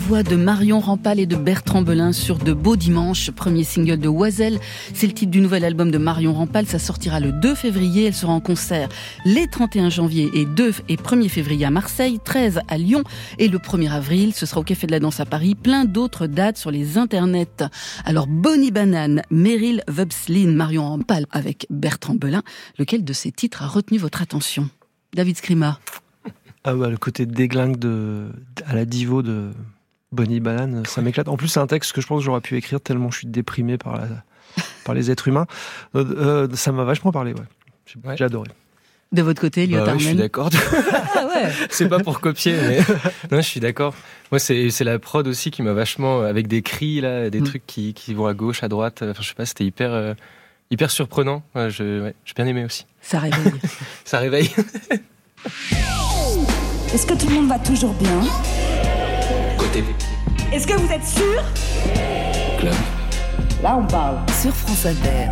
[0.06, 4.08] voix de Marion Rampal et de Bertrand Belin sur De Beaux Dimanches, premier single de
[4.08, 4.60] Oiselle.
[4.94, 6.64] C'est le titre du nouvel album de Marion Rampal.
[6.66, 8.04] Ça sortira le 2 février.
[8.04, 8.88] Elle sera en concert
[9.24, 13.02] les 31 janvier et 2 et 1er février à Marseille, 13 à Lyon
[13.40, 15.56] et le 1er avril, ce sera au Café de la Danse à Paris.
[15.56, 17.64] Plein d'autres dates sur les internets.
[18.04, 22.44] Alors, Bonnie Banane, Meryl Vubslin, Marion Rampal avec Bertrand Belin.
[22.78, 24.70] Lequel de ces titres a retenu votre attention?
[25.16, 25.80] David Scrima.
[26.62, 28.28] Ah bah, le côté déglingue de,
[28.66, 29.50] à la divo de
[30.12, 31.28] Bonnie Banane, ça m'éclate.
[31.28, 33.26] En plus, c'est un texte que je pense que j'aurais pu écrire tellement je suis
[33.26, 34.06] déprimé par, la,
[34.84, 35.46] par les êtres humains.
[35.94, 36.04] Euh,
[36.48, 37.40] euh, ça m'a vachement parlé, ouais.
[37.86, 38.20] J'ai Ouais.
[38.22, 38.48] adoré.
[39.12, 40.50] De votre côté, Elliot Bah ouais, je suis d'accord.
[41.14, 41.50] Ah ouais.
[41.70, 42.78] c'est pas pour copier, mais
[43.30, 43.94] non, je suis d'accord.
[44.32, 47.44] Moi, c'est c'est la prod aussi qui m'a vachement avec des cris là, des Mm.
[47.44, 49.02] trucs qui, qui vont à gauche, à droite.
[49.08, 50.14] Enfin, je sais pas, c'était hyper euh,
[50.72, 51.44] hyper surprenant.
[51.54, 52.86] Ouais, je ouais, j'ai bien aimé aussi.
[53.00, 53.52] Ça réveille.
[54.04, 54.50] Ça réveille.
[56.92, 58.20] Est-ce que tout le monde va toujours bien?
[60.52, 61.42] Est-ce que vous êtes sûr?
[62.58, 62.72] Club.
[63.62, 64.16] Là, on parle.
[64.40, 65.28] Sur France Inter.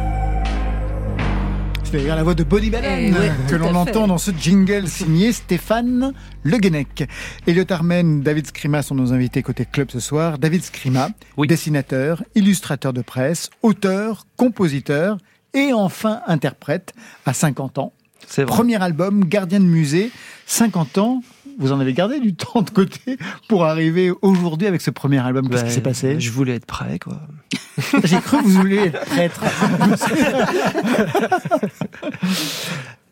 [1.84, 4.08] C'est-à-dire la voix de Bonnie Eh ouais, que l'on entend fait.
[4.08, 7.08] dans ce jingle signé Stéphane Le Guenec.
[7.46, 10.38] Elliot Armen, David Scrima sont nos invités côté club ce soir.
[10.38, 11.46] David Scrima, Oui.
[11.46, 15.16] dessinateur, illustrateur de presse, auteur, compositeur
[15.54, 16.92] et enfin interprète
[17.24, 17.92] à 50 ans.
[18.26, 18.52] C'est vrai.
[18.52, 20.10] Premier album, Gardien de musée,
[20.46, 21.22] 50 ans.
[21.58, 23.16] Vous en avez gardé du temps de côté
[23.48, 25.48] pour arriver aujourd'hui avec ce premier album?
[25.48, 26.20] Qu'est-ce Bah, qui s'est passé?
[26.20, 27.20] Je voulais être prêt, quoi.
[28.04, 29.40] J'ai cru que vous vouliez être prêtre.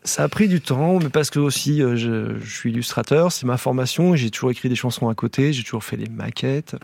[0.05, 3.45] Ça a pris du temps, mais parce que aussi euh, je, je suis illustrateur, c'est
[3.45, 6.75] ma formation, j'ai toujours écrit des chansons à côté, j'ai toujours fait des maquettes.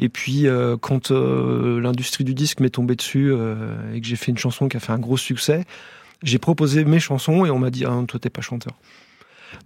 [0.00, 3.32] Et puis euh, quand euh, l'industrie du disque m'est tombée dessus
[3.94, 5.64] et que j'ai fait une chanson qui a fait un gros succès,
[6.24, 8.74] j'ai proposé mes chansons et on m'a dit ah, toi t'es pas chanteur.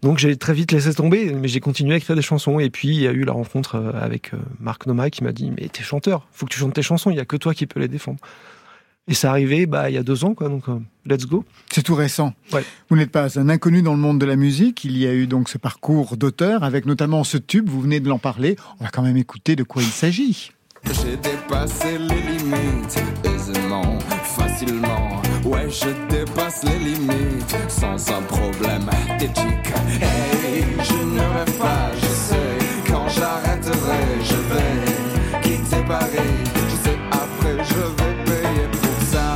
[0.02, 2.58] Donc j'ai très vite laissé tomber, mais j'ai continué à écrire des chansons.
[2.58, 5.32] Et puis il y a eu la rencontre euh, avec euh, Marc Noma qui m'a
[5.32, 7.54] dit mais t'es chanteur, faut que tu chantes tes chansons, il y a que toi
[7.54, 8.18] qui peux les défendre.
[9.08, 11.44] Et c'est arrivé bah il y a deux ans quoi, donc euh, let's go.
[11.72, 12.34] C'est tout récent.
[12.52, 12.64] Ouais.
[12.88, 14.84] Vous n'êtes pas un inconnu dans le monde de la musique.
[14.84, 17.68] Il y a eu donc ce parcours d'auteur avec notamment ce tube.
[17.68, 18.56] Vous venez de l'en parler.
[18.80, 20.52] On va quand même écouter de quoi il s'agit.
[20.84, 25.22] J'ai dépassé les limites aisément, facilement.
[25.72, 29.72] Je dépasse les limites sans un problème d'éthique.
[30.02, 32.58] Hey, je ne rêve pas, je sais.
[32.86, 36.34] Quand j'arrêterai, je vais quitter Paris.
[36.68, 39.28] Je sais, après, je vais payer pour ça.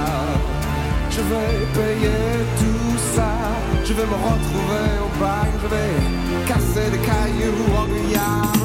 [1.11, 3.33] Je vais payer tout ça.
[3.83, 5.49] Je vais me retrouver au bac.
[5.63, 8.56] Je vais casser des cailloux en Guyane.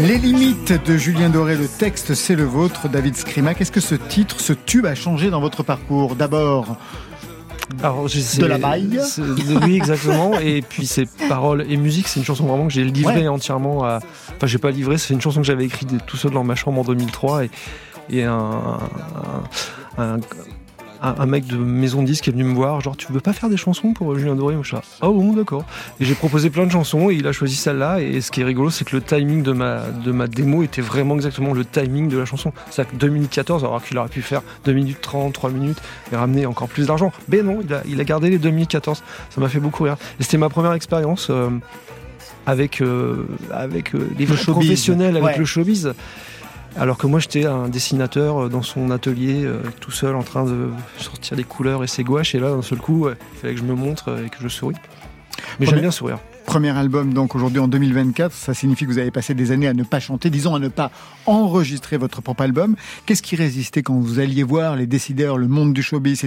[0.00, 3.54] Les limites de Julien Doré, le texte c'est le vôtre, David Scrima.
[3.54, 6.76] Qu'est-ce que ce titre, ce tube a changé dans votre parcours D'abord,
[7.82, 8.98] Alors, De la baille.
[9.04, 9.22] c'est-
[9.62, 10.38] Oui, exactement.
[10.40, 12.08] et puis, c'est paroles et musique.
[12.08, 13.28] C'est une chanson vraiment que j'ai livrée Ouais.
[13.28, 14.00] entièrement à.
[14.36, 16.80] Enfin, j'ai pas livré, c'est une chanson que j'avais écrite tout seul dans ma chambre
[16.80, 17.44] en 2003.
[17.44, 17.50] Et,
[18.10, 18.78] et un,
[19.98, 20.18] un, un-
[21.02, 23.32] un- un mec de maison de disque est venu me voir, genre, tu veux pas
[23.32, 25.64] faire des chansons pour Julien Doré suis là, ah bon, d'accord.
[26.00, 28.00] Et j'ai proposé plein de chansons et il a choisi celle-là.
[28.00, 30.82] Et ce qui est rigolo, c'est que le timing de ma, de ma démo était
[30.82, 32.52] vraiment exactement le timing de la chanson.
[32.70, 35.78] C'est-à-dire que 2014, alors qu'il aurait pu faire 2 minutes 30, 3 minutes
[36.12, 37.12] et ramener encore plus d'argent.
[37.28, 39.02] Mais non, il a, il a gardé les 2014.
[39.30, 39.96] Ça m'a fait beaucoup rire.
[40.18, 41.48] Et c'était ma première expérience euh,
[42.46, 45.38] avec, euh, avec euh, les Le professionnels, avec Ouais.
[45.38, 45.92] le showbiz.
[46.76, 50.44] Alors que moi j'étais un dessinateur euh, dans son atelier euh, tout seul en train
[50.44, 53.60] de sortir des couleurs et ses gouaches et là d'un seul coup il fallait que
[53.60, 54.76] je me montre euh, et que je souris.
[55.58, 56.18] Mais j'aime bien sourire.
[56.46, 58.32] premier album donc aujourd'hui en 2024.
[58.32, 60.68] Ça signifie que vous avez passé des années à ne pas chanter, disons à ne
[60.68, 60.90] pas
[61.26, 62.76] enregistrer votre propre album.
[63.04, 66.20] Qu'est-ce qui résistait quand vous alliez voir les décideurs, le monde du showbiz?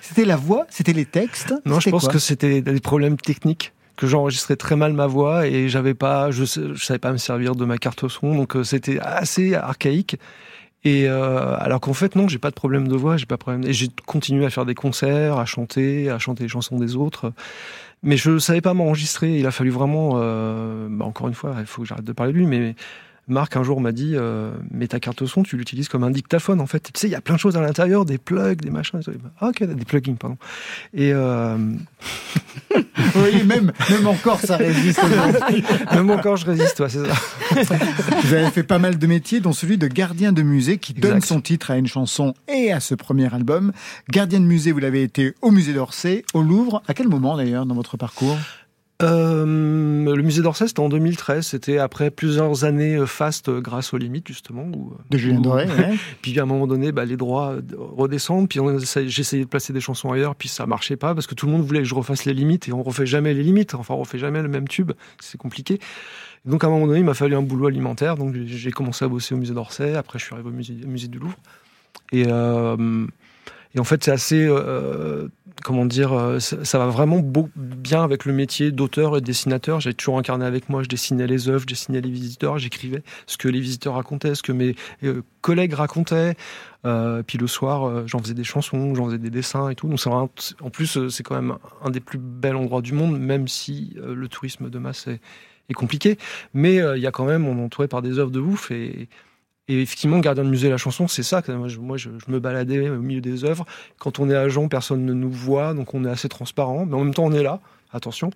[0.00, 1.54] C'était la voix, c'était les textes?
[1.66, 5.68] Non, je pense que c'était des problèmes techniques que j'enregistrais très mal ma voix et
[5.68, 8.98] j'avais pas je, je savais pas me servir de ma carte son donc euh, c'était
[9.00, 10.16] assez archaïque
[10.84, 13.40] Et euh, alors qu'en fait non, j'ai pas de problème de voix, j'ai pas de
[13.40, 13.64] problème.
[13.64, 17.32] Et j'ai continué à faire des concerts, à chanter, à chanter les chansons des autres.
[18.02, 19.38] Mais je savais pas m'enregistrer.
[19.38, 22.32] Il a fallu vraiment, euh, bah, encore une fois, il faut que j'arrête de parler
[22.34, 22.74] de lui, mais
[23.28, 26.60] Marc un jour m'a dit euh, mais ta carte son tu l'utilises comme un dictaphone
[26.60, 26.90] en fait.
[26.92, 29.00] Tu sais il y a plein de choses à l'intérieur des plugs des machins
[29.40, 30.36] ah, ok des plugins pardon.
[30.92, 31.56] Et euh...
[32.74, 35.00] oui même même encore ça résiste
[35.92, 37.76] même encore je résiste ouais, c'est ça.
[38.22, 41.20] Vous avez fait pas mal de métiers dont celui de gardien de musée qui donne
[41.20, 43.72] son titre à une chanson et à ce premier album.
[44.10, 46.82] Gardien de musée vous l'avez été au musée d'Orsay au Louvre.
[46.88, 48.36] À quel moment d'ailleurs dans votre parcours?
[49.02, 51.44] Euh, le musée d'Orsay, c'était en 2013.
[51.46, 54.62] C'était après plusieurs années euh, fastes euh, grâce aux limites, justement.
[54.62, 55.94] Où, de Julien Doré ouais.
[56.22, 58.48] Puis à un moment donné, bah, les droits redescendent.
[58.48, 58.60] Puis
[58.96, 61.62] essayé de placer des chansons ailleurs, puis ça marchait pas parce que tout le monde
[61.62, 63.74] voulait que je refasse les limites et on refait jamais les limites.
[63.74, 64.92] Enfin, on refait jamais le même tube.
[65.20, 65.80] C'est compliqué.
[66.44, 68.16] Donc à un moment donné, il m'a fallu un boulot alimentaire.
[68.16, 69.94] Donc j'ai- j'ai commencé à bosser au musée d'Orsay.
[69.96, 71.36] Après, je suis arrivé au musée, au musée du Louvre.
[72.12, 73.06] Et, euh,
[73.74, 75.26] et en fait, c'est assez, euh,
[75.62, 79.80] comment dire, euh, ça, va vraiment beau- bien avec le métier d'auteur et de dessinateur.
[79.80, 80.82] J'ai toujours incarné avec moi.
[80.82, 84.42] Je dessinais les œuvres, je dessinais les visiteurs, j'écrivais ce que les visiteurs racontaient, ce
[84.42, 84.74] que mes
[85.04, 86.36] euh, collègues racontaient.
[86.84, 89.88] Euh, puis le soir, j'en faisais des chansons, j'en faisais des dessins et tout.
[89.88, 93.96] Donc en plus, c'est quand même un des plus bels endroits du monde, même si
[93.96, 95.20] le tourisme de masse est,
[95.74, 96.18] compliqué.
[96.52, 99.08] Mais il y a quand même, on est entouré par des œuvres de ouf et
[99.68, 101.42] effectivement, gardien de musée, la chanson, c'est ça.
[101.48, 103.64] Moi, je, moi, je, je me baladais au milieu des œuvres.
[103.98, 106.86] Quand on est agent, personne ne nous voit, donc on est assez transparent.
[106.86, 107.60] Mais en même temps, on est là.
[107.92, 108.30] Attention,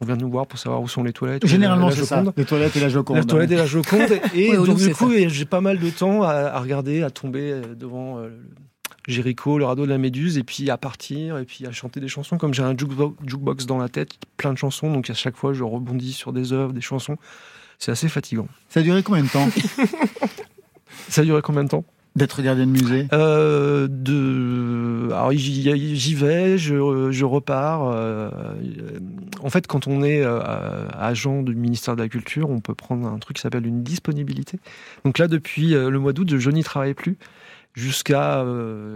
[0.00, 1.46] on vient de nous voir pour savoir où sont les toilettes.
[1.46, 4.20] généralement c'est ça les toilettes et la Joconde La toilette et la Joconde.
[4.34, 7.52] Et donc, du coup, et j'ai pas mal de temps à, à regarder, à tomber
[7.52, 8.30] euh, devant euh,
[9.08, 12.08] Jéricho, le radeau de la Méduse, et puis à partir, et puis à chanter des
[12.08, 12.36] chansons.
[12.38, 15.52] Comme j'ai un jukebo- jukebox dans la tête, plein de chansons, donc à chaque fois,
[15.52, 17.16] je rebondis sur des œuvres, des chansons.
[17.78, 18.46] C'est assez fatigant.
[18.68, 19.48] ça a duré combien de temps?
[21.10, 21.84] Ça a duré combien de temps
[22.16, 27.88] d'être gardien de musée Euh, de, alors j'y vais, je, je repars.
[27.88, 28.30] euh,
[29.42, 30.40] en fait, quand on est euh,
[30.98, 34.58] agent du ministère de la Culture, on peut prendre un truc qui s'appelle une disponibilité.
[35.04, 37.16] Donc là, depuis le mois d'août, je n'y travaille plus
[37.74, 38.44] jusqu'à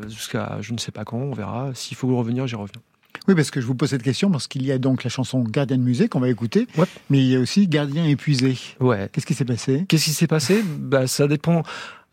[0.08, 1.18] jusqu'à je ne sais pas quand.
[1.18, 1.70] On verra.
[1.74, 2.82] S'il faut revenir, j'y reviens.
[3.28, 5.40] Oui, parce que je vous pose cette question parce qu'il y a donc la chanson
[5.44, 6.84] Gardien de musée qu'on va écouter, Ouais.
[7.10, 8.56] mais il y a aussi Gardien épuisé.
[8.80, 9.08] Ouais.
[9.12, 9.84] Qu'est-ce qui s'est passé?
[9.88, 10.62] Qu'est-ce qui s'est passé?
[10.80, 11.62] Bah, Ça dépend.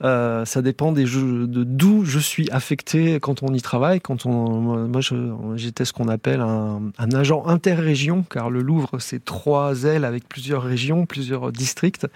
[0.04, 4.02] Euh, ça dépend des jeux, de d'où je suis affecté quand on y travaille.
[4.02, 5.02] Quand on, moi,
[5.56, 10.28] j'étais ce qu'on appelle un, un agent interrégion, car le Louvre c'est trois ailes avec
[10.28, 12.08] plusieurs régions, plusieurs districts.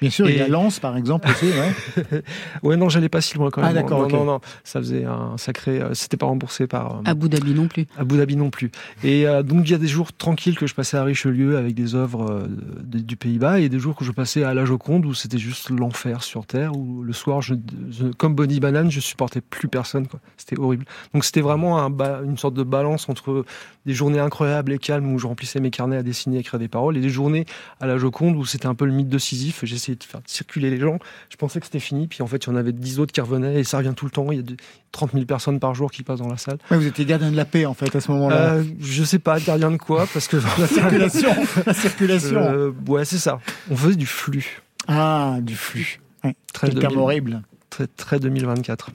[0.00, 1.46] Bien sûr, il y a Et- Lens par exemple aussi.
[1.46, 2.22] Ouais.
[2.62, 3.70] Ouais, non, j'allais pas si loin quand même.
[3.70, 4.12] Ah, d'accord, Non, ok.
[4.12, 5.80] non, non, ça faisait un sacré.
[5.80, 6.96] euh, C'était pas remboursé par.
[6.96, 7.86] euh, Abu Dhabi non plus.
[7.96, 8.70] Abu Dhabi non plus.
[9.04, 11.74] Et euh, donc il y a des jours tranquilles que je passais à Richelieu avec
[11.74, 12.46] des œuvres euh,
[12.82, 15.70] de- du Pays-Bas et des jours que je passais à la Joconde où c'était juste
[15.70, 17.54] l'enfer sur terre où le soir je,
[17.90, 20.20] je- comme Bonnie Banane je supportais plus personne quoi.
[20.36, 20.84] C'était horrible.
[21.14, 23.44] Donc c'était vraiment un ba- une sorte de balance entre
[23.86, 26.68] des journées incroyables et calmes où je remplissais mes carnets à dessiner, à écrire des
[26.68, 27.46] paroles et des journées
[27.80, 29.60] à la Joconde où c'était un peu le mythe de Sisyphe.
[29.64, 30.98] J'essayais de faire circuler les gens.
[31.30, 33.20] Je pensais que c'était fini puis en fait il y en avait 10 autres qui
[33.20, 34.32] revenaient et ça revient tout le temps.
[34.32, 34.56] Il y a de-
[34.92, 36.58] 30 000 personnes par jour qui passent dans la salle.
[36.70, 38.54] Ouais, vous étiez gardien de la paix en fait à ce moment-là.
[38.54, 41.30] Euh, je sais pas, gardien de quoi, parce que La circulation,
[41.66, 42.40] la circulation.
[42.40, 43.38] Euh, ouais, c'est ça.
[43.70, 44.62] On faisait du flux.
[44.88, 46.00] Ah, du flux.
[46.24, 46.34] Ouais.
[46.52, 47.42] Très, Quel terme 2000 horrible.
[47.68, 48.90] très, très 2024.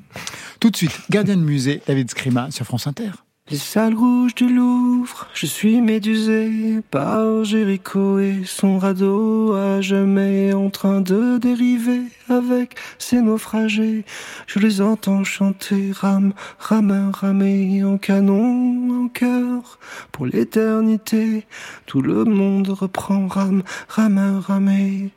[0.59, 3.09] Tout de suite, gardien de musée, David Scrima sur France Inter.
[3.51, 10.53] Les salles rouges du Louvre, je suis médusé par Jéricho et son radeau à jamais
[10.53, 14.05] en train de dériver avec ses naufragés.
[14.47, 19.79] Je les entends chanter rame, rameur, ramé en canon, en cœur
[20.13, 21.45] pour l'éternité.
[21.87, 25.11] Tout le monde reprend rame, rameur, ramé.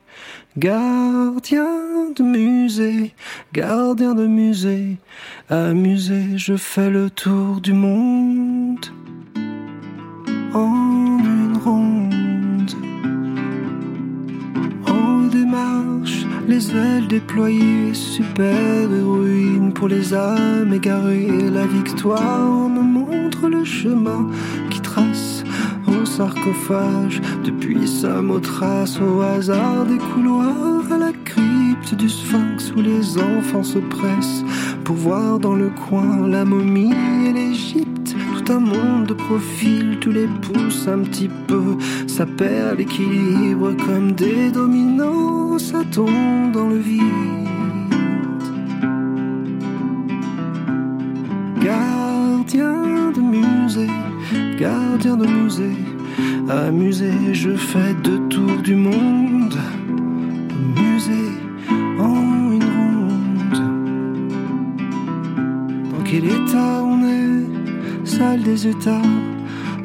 [0.57, 3.13] Gardien de musée,
[3.53, 4.97] gardien de musée,
[5.49, 8.85] amusé, je fais le tour du monde
[10.53, 12.71] en une ronde.
[14.87, 21.49] En démarche, les ailes déployées, super héroïne pour les âmes égarées.
[21.51, 24.29] La victoire me montre le chemin
[24.69, 25.04] qui trace
[26.01, 27.21] au sarcophage.
[27.43, 33.63] Depuis sa trace au hasard des couloirs à la crypte du sphinx où les enfants
[33.63, 34.43] se pressent
[34.83, 36.93] pour voir dans le coin la momie
[37.25, 38.15] et l'Égypte.
[38.37, 41.77] Tout un monde de profil, tous les pouces un petit peu.
[42.07, 47.45] Ça perd l'équilibre comme des dominos, ça tombe dans le vide.
[52.45, 53.89] Gardien de musée,
[54.59, 55.77] gardien de musée,
[56.47, 59.57] amusé, je fais deux tours du monde.
[60.75, 61.31] Musée
[61.97, 63.61] en une ronde.
[66.03, 69.09] quel état on est Salle des états,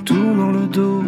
[0.04, 1.02] tournant le dos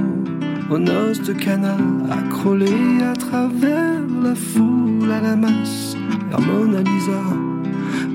[0.71, 1.77] aux noces de Cana,
[2.11, 5.99] accrolé à travers la foule à la masse.
[6.31, 7.23] La Mona Lisa,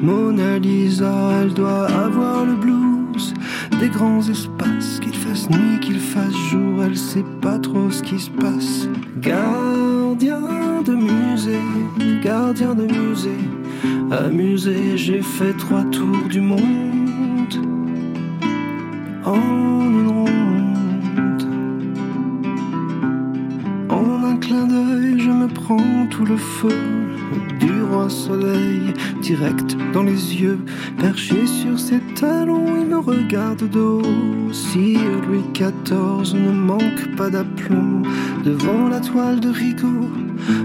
[0.01, 2.76] Mona Lisa, elle doit avoir le blues
[3.80, 4.99] des grands espaces.
[4.99, 8.88] Qu'il fasse nuit, qu'il fasse jour, elle sait pas trop ce qui se passe.
[9.19, 10.41] Gardien
[10.86, 11.59] de musée,
[12.23, 13.43] gardien de musée,
[14.11, 17.55] amusé, j'ai fait trois tours du monde
[19.25, 21.47] en une ronde.
[23.89, 27.07] En un clin d'œil, je me prends tout le feu
[28.10, 30.60] soleil, direct dans les yeux,
[30.99, 34.01] perché sur ses talons, il me regarde d'eau.
[34.51, 34.97] Si
[35.28, 38.01] Louis XIV ne manque pas d'aplomb
[38.43, 40.10] devant la toile de Rigaud,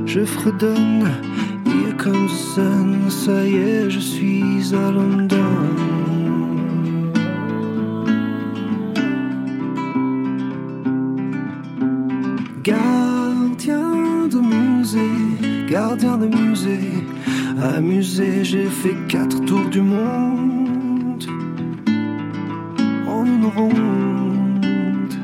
[0.06, 1.08] je fredonne.
[1.66, 5.36] Here comes the ça y est, je suis à London.
[12.62, 17.04] Gardien de musée, gardien de musée,
[17.62, 21.24] amusé, j'ai fait quatre tours du monde
[23.08, 25.14] en une ronde.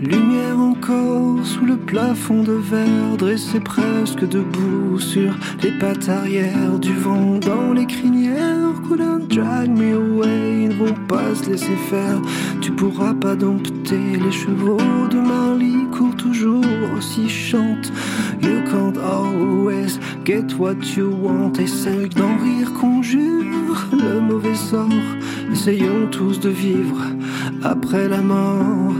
[0.00, 6.92] Lumière encore sous le plafond de verre, dressé presque debout sur les pattes arrière du
[6.92, 8.74] vent dans les crinières.
[8.88, 12.20] Couldn't drag me away, ils ne vont pas se laisser faire.
[12.60, 14.76] Tu pourras pas dompter les chevaux
[15.10, 16.64] de Marley, court toujours
[16.96, 17.92] aussi chante.
[18.42, 21.58] You can't always get what you want.
[21.58, 23.44] Essaye d'en rire, conjure
[23.92, 24.88] le mauvais sort.
[25.52, 27.00] Essayons tous de vivre
[27.62, 28.94] après la mort.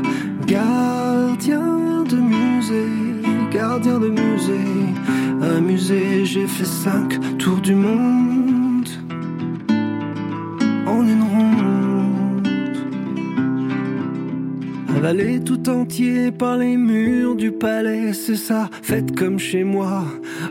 [0.47, 3.21] Gardien de musée,
[3.53, 4.73] gardien de musée,
[5.43, 8.36] un musée, j'ai fait cinq tours du monde
[15.07, 20.03] Avalé tout entier par les murs du palais, c'est ça, faites comme chez moi.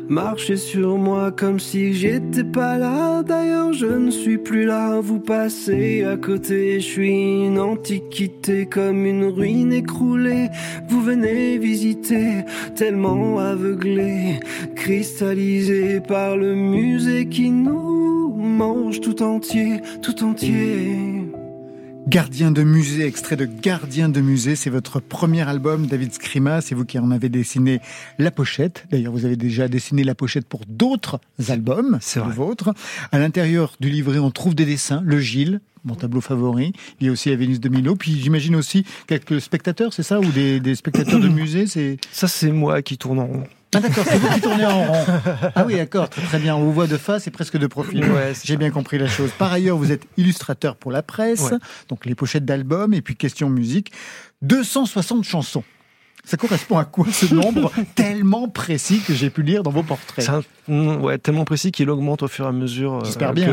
[0.08, 3.22] Marchez sur moi comme si j'étais pas là.
[3.22, 5.02] D'ailleurs, je ne suis plus là.
[5.02, 10.48] Vous passez à côté, je suis une antiquité comme une ruine écroulée.
[10.88, 12.46] Vous venez visiter,
[12.78, 14.40] tellement aveuglé,
[14.74, 21.25] cristallisé par le musée qui nous mange tout entier, tout entier.
[22.08, 26.76] Gardien de musée, extrait de Gardien de musée, c'est votre premier album, David Scrima, c'est
[26.76, 27.82] vous qui en avez dessiné
[28.20, 28.86] la pochette.
[28.92, 32.74] D'ailleurs, vous avez déjà dessiné la pochette pour d'autres albums, c'est le vôtre.
[33.12, 36.74] À l'intérieur du livret, on trouve des dessins, le Gilles, mon tableau favori.
[37.00, 37.96] Il y a aussi la Vénus de Milo.
[37.96, 40.20] Puis j'imagine aussi quelques spectateurs, c'est ça?
[40.20, 41.98] Ou des, des spectateurs de musée c'est...
[42.12, 43.44] Ça, c'est moi qui tourne en rond.
[43.76, 45.06] Ah d'accord, c'est vous qui tournez en rond.
[45.56, 46.56] Ah oui, d'accord, très, très bien.
[46.56, 48.04] On vous voit de face et presque de profil.
[48.10, 49.32] Ouais, J'ai bien compris la chose.
[49.38, 51.58] Par ailleurs, vous êtes illustrateur pour la presse, Ouais.
[51.90, 53.92] donc les pochettes d'albums et puis question musique.
[54.42, 55.64] 260 chansons.
[56.26, 60.26] Ça correspond à quoi ce nombre tellement précis que j'ai pu lire dans vos portraits?
[60.30, 63.04] Un- mm, ouais, tellement précis qu'il augmente au fur et à mesure euh,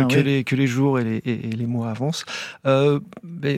[0.09, 2.25] que, les, que les jours et les, et- et les mois avancent.
[2.67, 2.99] Euh,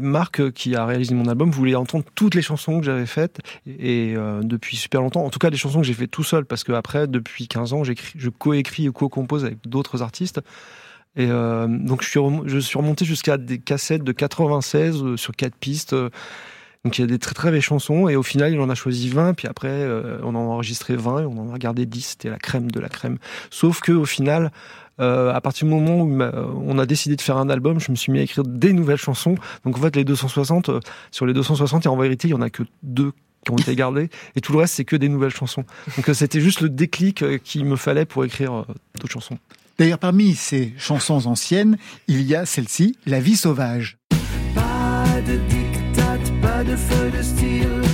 [0.03, 3.39] Marc, euh, qui a réalisé mon album, voulait entendre toutes les chansons que j'avais faites
[3.67, 5.25] et euh, depuis super longtemps.
[5.25, 7.73] En tout cas, les chansons que j'ai fait tout seul, parce que après, depuis 15
[7.73, 10.41] ans, je co-écris et co-compose avec d'autres artistes.
[11.17, 15.17] Et euh, donc je suis, rem- je suis remonté jusqu'à des cassettes de 96 euh,
[15.17, 15.93] sur quatre pistes.
[15.93, 16.11] euh,
[16.85, 18.75] donc il y a des très très belles chansons et au final il en a
[18.75, 21.87] choisi 20 puis après euh, on en a enregistré 20 et on en a gardé
[21.87, 23.19] 10 c'était la crème de la crème.
[23.51, 24.53] Sauf que au final
[25.01, 27.91] euh, à partir du moment où ma- on a décidé de faire un album je
[27.91, 29.35] me suis mis à écrire des nouvelles chansons.
[29.65, 30.81] Donc en fait les 260 euh,
[31.11, 33.13] sur les 260 et en vérité il y en a que deux
[33.45, 35.65] qui ont été gardés et tout le reste c'est que des nouvelles chansons.
[35.97, 38.65] Donc euh, c'était juste le déclic euh, qu'il me fallait pour écrire euh,
[39.01, 39.39] d'autres chansons.
[39.77, 43.97] D'ailleurs, parmi ces chansons anciennes, il y a celle-ci, La vie sauvage.
[46.65, 47.94] Pas de dictat, pas de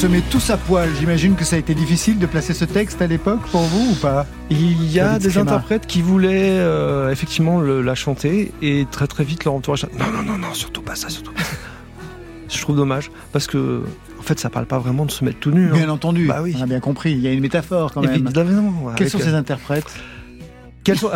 [0.00, 0.88] se met tous à poil.
[0.98, 3.94] J'imagine que ça a été difficile de placer ce texte à l'époque pour vous ou
[3.96, 9.06] pas Il y a des interprètes qui voulaient euh, effectivement le- la chanter et très
[9.06, 9.86] très vite leur entourage.
[9.98, 11.56] Non non non non surtout pas ça surtout pas ça.
[12.48, 13.82] Je trouve dommage parce que
[14.18, 15.68] en fait ça parle pas vraiment de se mettre tout nu.
[15.68, 15.74] hein.
[15.74, 16.54] Bien entendu, Bah oui.
[16.58, 17.12] on a bien compris.
[17.12, 18.14] Il y a une métaphore quand même.
[18.14, 18.92] Évidemment.
[18.96, 19.90] Quels sont ces interprètes?
[20.96, 21.10] Sont...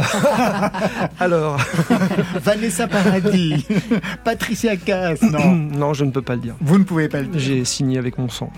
[1.19, 1.57] Alors,
[2.45, 3.67] Vanessa Paradis,
[4.25, 5.53] Patricia Cass, non.
[5.53, 6.55] non, je ne peux pas le dire.
[6.61, 7.41] Vous ne pouvez pas le dire.
[7.41, 8.53] J'ai signé avec mon sang.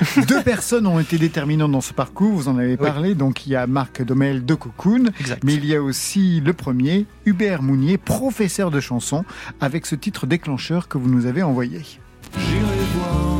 [0.28, 3.14] Deux personnes ont été déterminantes dans ce parcours, vous en avez parlé.
[3.14, 5.42] Donc il y a Marc Domel de Cocoon, Exact.
[5.44, 9.24] mais il y a aussi le premier, Hubert Mounier, professeur de chanson,
[9.60, 11.82] avec ce titre déclencheur que vous nous avez envoyé.
[12.38, 12.60] J'irai
[12.94, 13.39] voir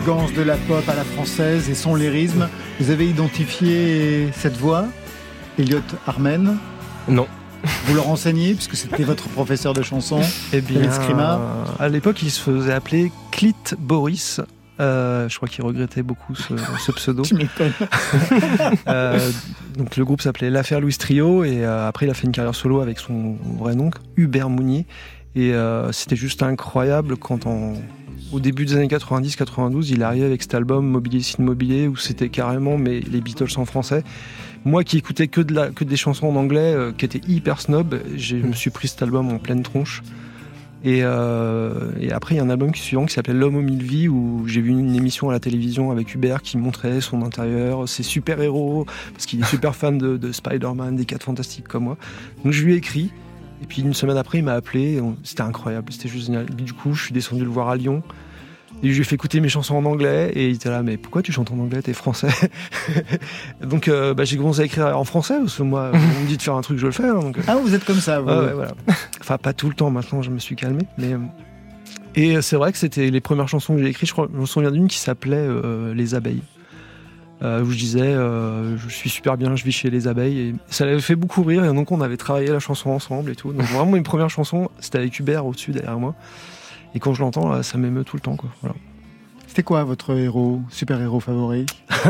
[0.00, 2.48] L'élégance de la pop à la française et son lyrisme.
[2.80, 4.86] Vous avez identifié cette voix,
[5.58, 6.56] Elliot Armen
[7.06, 7.26] Non.
[7.84, 10.20] Vous le renseignez, puisque c'était votre professeur de chanson,
[10.54, 11.38] Eh bien, Scrima.
[11.78, 14.40] à l'époque, il se faisait appeler Clit Boris.
[14.80, 17.22] Euh, je crois qu'il regrettait beaucoup ce, ce pseudo.
[17.26, 17.34] Tu.
[18.88, 19.18] Euh,
[19.76, 22.54] donc le groupe s'appelait L'affaire Louis Trio et euh, après il a fait une carrière
[22.54, 24.86] solo avec son vrai nom, Hubert Mounier.
[25.36, 27.74] Et euh, c'était juste incroyable quand en-
[28.32, 32.78] au début des années 90-92, il arrivait avec cet album Mobilier Mobilier où c'était carrément
[32.78, 34.02] mais les Beatles en français.
[34.64, 38.52] Moi qui écoutais que, des chansons en anglais, euh, qui étaient hyper snob, je me
[38.52, 40.02] suis pris cet album en pleine tronche.
[40.82, 43.82] Et, euh, après, il y a un album qui suivant qui s'appelle L'homme aux mille
[43.82, 47.86] vies, où j'ai vu une émission à la télévision avec Hubert qui montrait son intérieur,
[47.86, 51.96] ses super-héros, parce qu'il est super fan de, de Spider-Man, des 4 fantastiques comme moi.
[52.44, 53.10] Donc je lui ai écrit,
[53.62, 56.46] et puis une semaine après, il m'a appelé, c'était incroyable, c'était juste génial.
[56.46, 58.02] Du coup, je suis descendu le voir à Lyon,
[58.82, 60.96] et je lui ai fait écouter mes chansons en anglais, et il était là, mais
[60.96, 62.28] pourquoi tu chantes en anglais, t'es français
[63.62, 66.36] Donc euh, bah, j'ai commencé à écrire en français, parce que moi, on me dit
[66.36, 67.04] de faire un truc, je le fais.
[67.08, 68.28] hein, donc, euh, Ah, vous êtes comme ça, vous.
[68.28, 68.72] Ouais, voilà.
[69.20, 70.82] Enfin, pas tout le temps maintenant, je me suis calmé.
[70.98, 71.12] Mais...
[71.12, 71.18] euh,
[72.14, 74.08] Et c'est vrai que c'était les premières chansons que j'ai écrites.
[74.08, 76.42] Je, crois, je me souviens d'une qui s'appelait euh, Les abeilles.
[77.42, 80.38] Euh, où je disais, euh, je suis super bien, je vis chez les abeilles.
[80.38, 81.64] Et ça l'avait fait beaucoup rire.
[81.64, 83.52] Et donc, on avait travaillé la chanson ensemble et tout.
[83.52, 86.14] Donc, vraiment, mes premières chansons, c'était avec Hubert au-dessus derrière moi.
[86.94, 88.36] Et quand je l'entends, ça m'émeut tout le temps.
[88.36, 88.50] Quoi.
[88.60, 88.74] Voilà.
[89.50, 91.66] C'était quoi votre héros, super-héros favori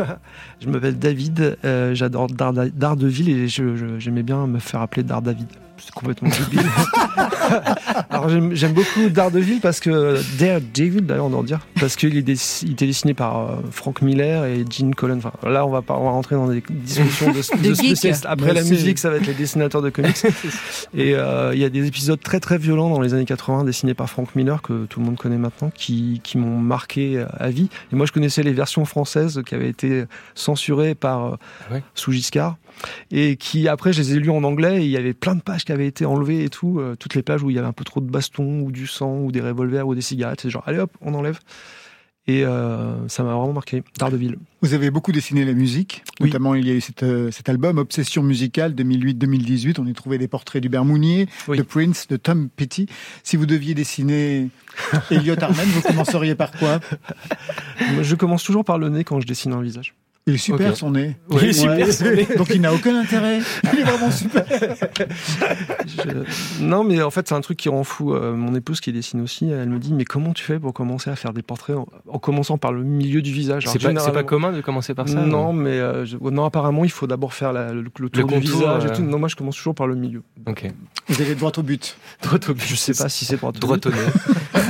[0.60, 5.46] Je m'appelle David, euh, j'adore Daredevil et j'aimais bien me faire appeler Daredevil.
[5.82, 6.66] C'est complètement débile.
[8.10, 12.34] Alors j'aime beaucoup Daredevil parce que Daredevil d'ailleurs on doit en dire parce qu'il était
[12.34, 15.18] dessiné par euh, Frank Miller et Gene Colan.
[15.18, 17.86] Enfin, là on va pas on va rentrer dans des discussions de, De de geek.
[17.86, 18.26] spécialistes.
[18.28, 20.16] Après la musique ça va être les dessinateurs de comics.
[20.94, 23.94] et euh, il y a des épisodes très très violents dans les années 80 dessinés
[23.94, 27.68] par Frank Miller que tout le monde connaît maintenant qui, qui m'ont marqué à vie.
[27.92, 30.04] Et moi je connaissais les versions françaises qui avaient été
[30.34, 31.36] censurées par euh,
[31.70, 31.82] Ouais?
[31.94, 32.56] sous Giscard
[33.10, 35.42] et qui après je les ai lus en anglais et il y avait plein de
[35.42, 37.68] pages qui avaient été enlevées et tout euh, toutes les pages où il y avait
[37.68, 40.50] un peu trop de bastons ou du sang ou des revolvers ou des cigarettes c'est
[40.50, 41.38] genre allez hop on enlève
[42.26, 46.28] et euh, ça m'a vraiment marqué Daredevil Vous avez beaucoup dessiné la musique, Oui.
[46.28, 49.80] notamment il y a eu cette, euh, cet album Obsession musicale 2008-2018.
[49.80, 51.56] On y trouvait des portraits d'Hubert Mounier, Oui.
[51.56, 52.86] de Prince, de Tom Petty.
[53.24, 54.48] Si vous deviez dessiner
[55.10, 56.78] Elliot Armen, vous commenceriez par quoi?
[58.02, 59.94] Je commence toujours par le nez quand je dessine un visage
[60.26, 61.16] Il est super son nez.
[61.32, 62.28] Il est super, son nez.
[62.36, 63.40] Donc il n'a aucun intérêt.
[63.72, 64.44] Il est vraiment super.
[65.86, 68.14] Je- Non, mais en fait, c'est un truc qui rend fou.
[68.14, 71.10] Euh, mon épouse qui dessine aussi, elle me dit Mais comment tu fais pour commencer
[71.10, 73.88] à faire des portraits en, en commençant par le milieu du visage Alors, C'est pas,
[73.88, 76.90] c'est pas généralement- commun de commencer par ça Non, mais euh, je- non, apparemment, il
[76.90, 78.94] faut d'abord faire la- le, le tour du contour, visage et euh.
[78.96, 79.02] tout.
[79.02, 80.22] Non, moi, je commence toujours par le milieu.
[80.46, 80.66] Ok.
[81.08, 81.96] Vous allez droit au but.
[82.22, 83.96] Je sais pas si c'est droit Droit au nez.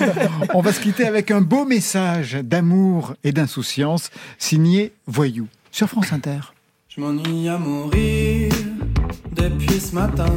[0.55, 6.12] On va se quitter avec un beau message d'amour et d'insouciance signé Voyou sur France
[6.12, 6.41] Inter.
[6.89, 8.53] Je m'ennuie à mourir
[9.33, 10.33] depuis ce matin.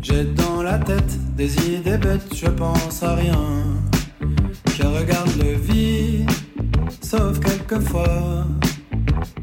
[0.00, 3.64] J'ai dans la tête des idées bêtes, je pense à rien.
[4.76, 6.30] Je regarde le vide,
[7.00, 8.46] sauf quelquefois.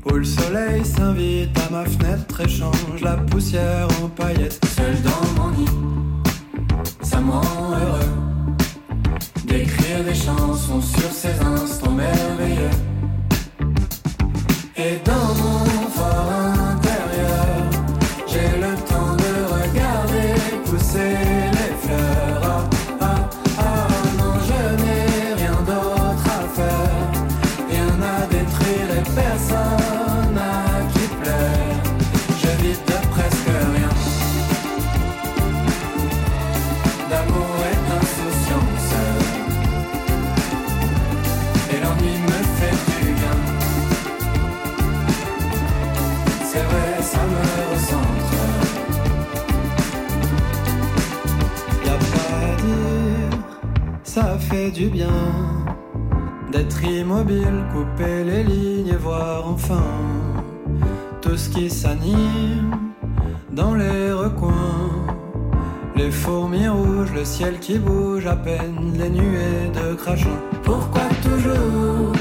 [0.06, 4.64] Où le soleil s'invite à ma fenêtre et change la poussière en paillettes.
[4.76, 5.66] Seul dans mon lit,
[7.02, 8.58] ça me rend heureux.
[9.46, 12.93] D'écrire des chansons sur ces instants merveilleux.
[14.76, 16.53] Et dans mon fort
[54.14, 55.18] ça fait du bien
[56.52, 59.88] d'être immobile, couper les lignes et voir enfin
[61.20, 62.78] tout ce qui s'anime
[63.50, 64.92] dans les recoins.
[65.96, 70.38] Les fourmis rouges, le ciel qui bouge à peine, les nuées de crachin.
[70.62, 72.12] Pourquoi toujours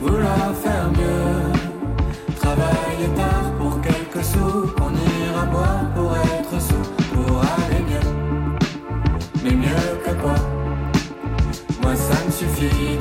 [0.00, 2.36] vouloir faire mieux?
[2.36, 3.47] Travailler tard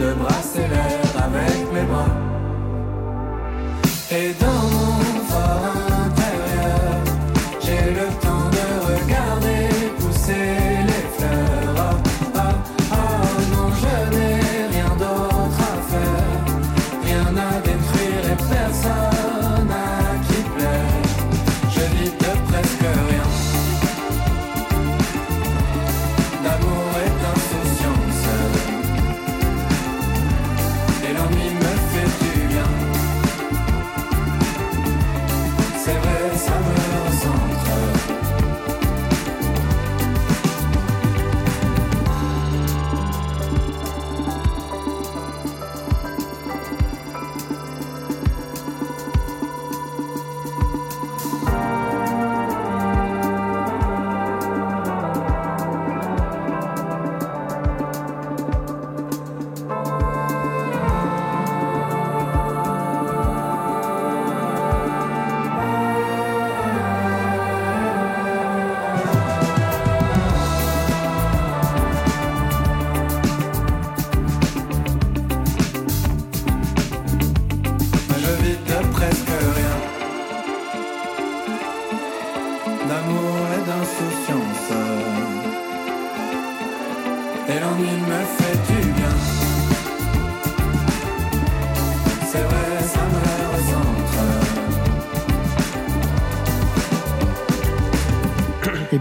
[0.07, 2.13] de brasser l'air avec mes bras.
[4.11, 5.76] Et dans mon fort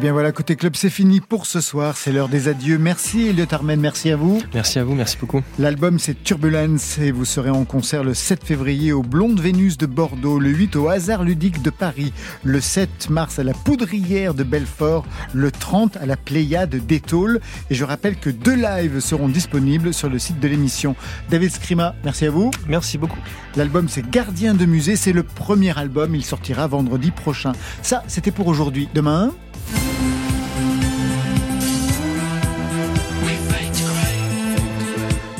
[0.06, 1.96] bien voilà, côté club, c'est fini pour ce soir.
[1.96, 2.78] C'est l'heure des adieux.
[2.78, 4.40] Merci Elliot Armen, merci à vous.
[4.54, 5.42] Merci à vous, merci beaucoup.
[5.58, 9.86] L'album c'est Turbulence et vous serez en concert le 7 février au Blonde Vénus de
[9.86, 12.12] Bordeaux, le 8 au Hasard Ludique de Paris,
[12.44, 17.40] le 7 mars à la Poudrière de Belfort, le 30 à la Pléiade d'Étole.
[17.70, 20.94] Et je rappelle que deux lives seront disponibles sur le site de l'émission.
[21.30, 22.52] David Scrima, merci à vous.
[22.68, 23.18] Merci beaucoup.
[23.56, 27.54] L'album c'est Gardien de musée, c'est le premier album, il sortira vendredi prochain.
[27.82, 28.88] Ça, c'était pour aujourd'hui.
[28.94, 29.32] Demain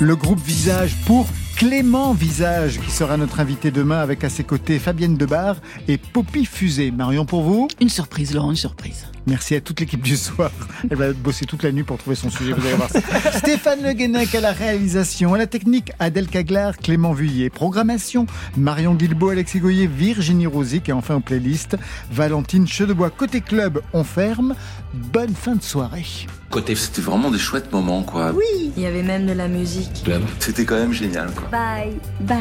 [0.01, 1.27] le groupe Visage pour
[1.57, 5.57] Clément Visage, qui sera notre invité demain avec à ses côtés Fabienne Debar
[5.89, 6.91] et Poppy Fusée.
[6.91, 7.69] Marion, pour vous?
[7.81, 9.07] Une surprise, Laurent, une surprise.
[9.27, 10.51] Merci à toute l'équipe du soir.
[10.89, 12.89] Elle va bosser toute la nuit pour trouver son sujet, vous allez voir.
[13.35, 18.95] Stéphane Le Guenec à la réalisation, à la technique, Adèle Caglar, Clément Vuillet, programmation, Marion
[18.95, 21.77] Guilbault, Alexis Goyer, Virginie Rosic et enfin en playlist,
[22.13, 23.11] Valentine Chedebois.
[23.11, 24.55] Côté club, on ferme.
[24.95, 26.07] Bonne fin de soirée.
[26.51, 28.33] Côté, c'était vraiment des chouettes moments, quoi.
[28.33, 30.05] Oui, il y avait même de la musique.
[30.39, 31.49] C'était quand même génial, quoi.
[31.49, 32.37] Bye, bye.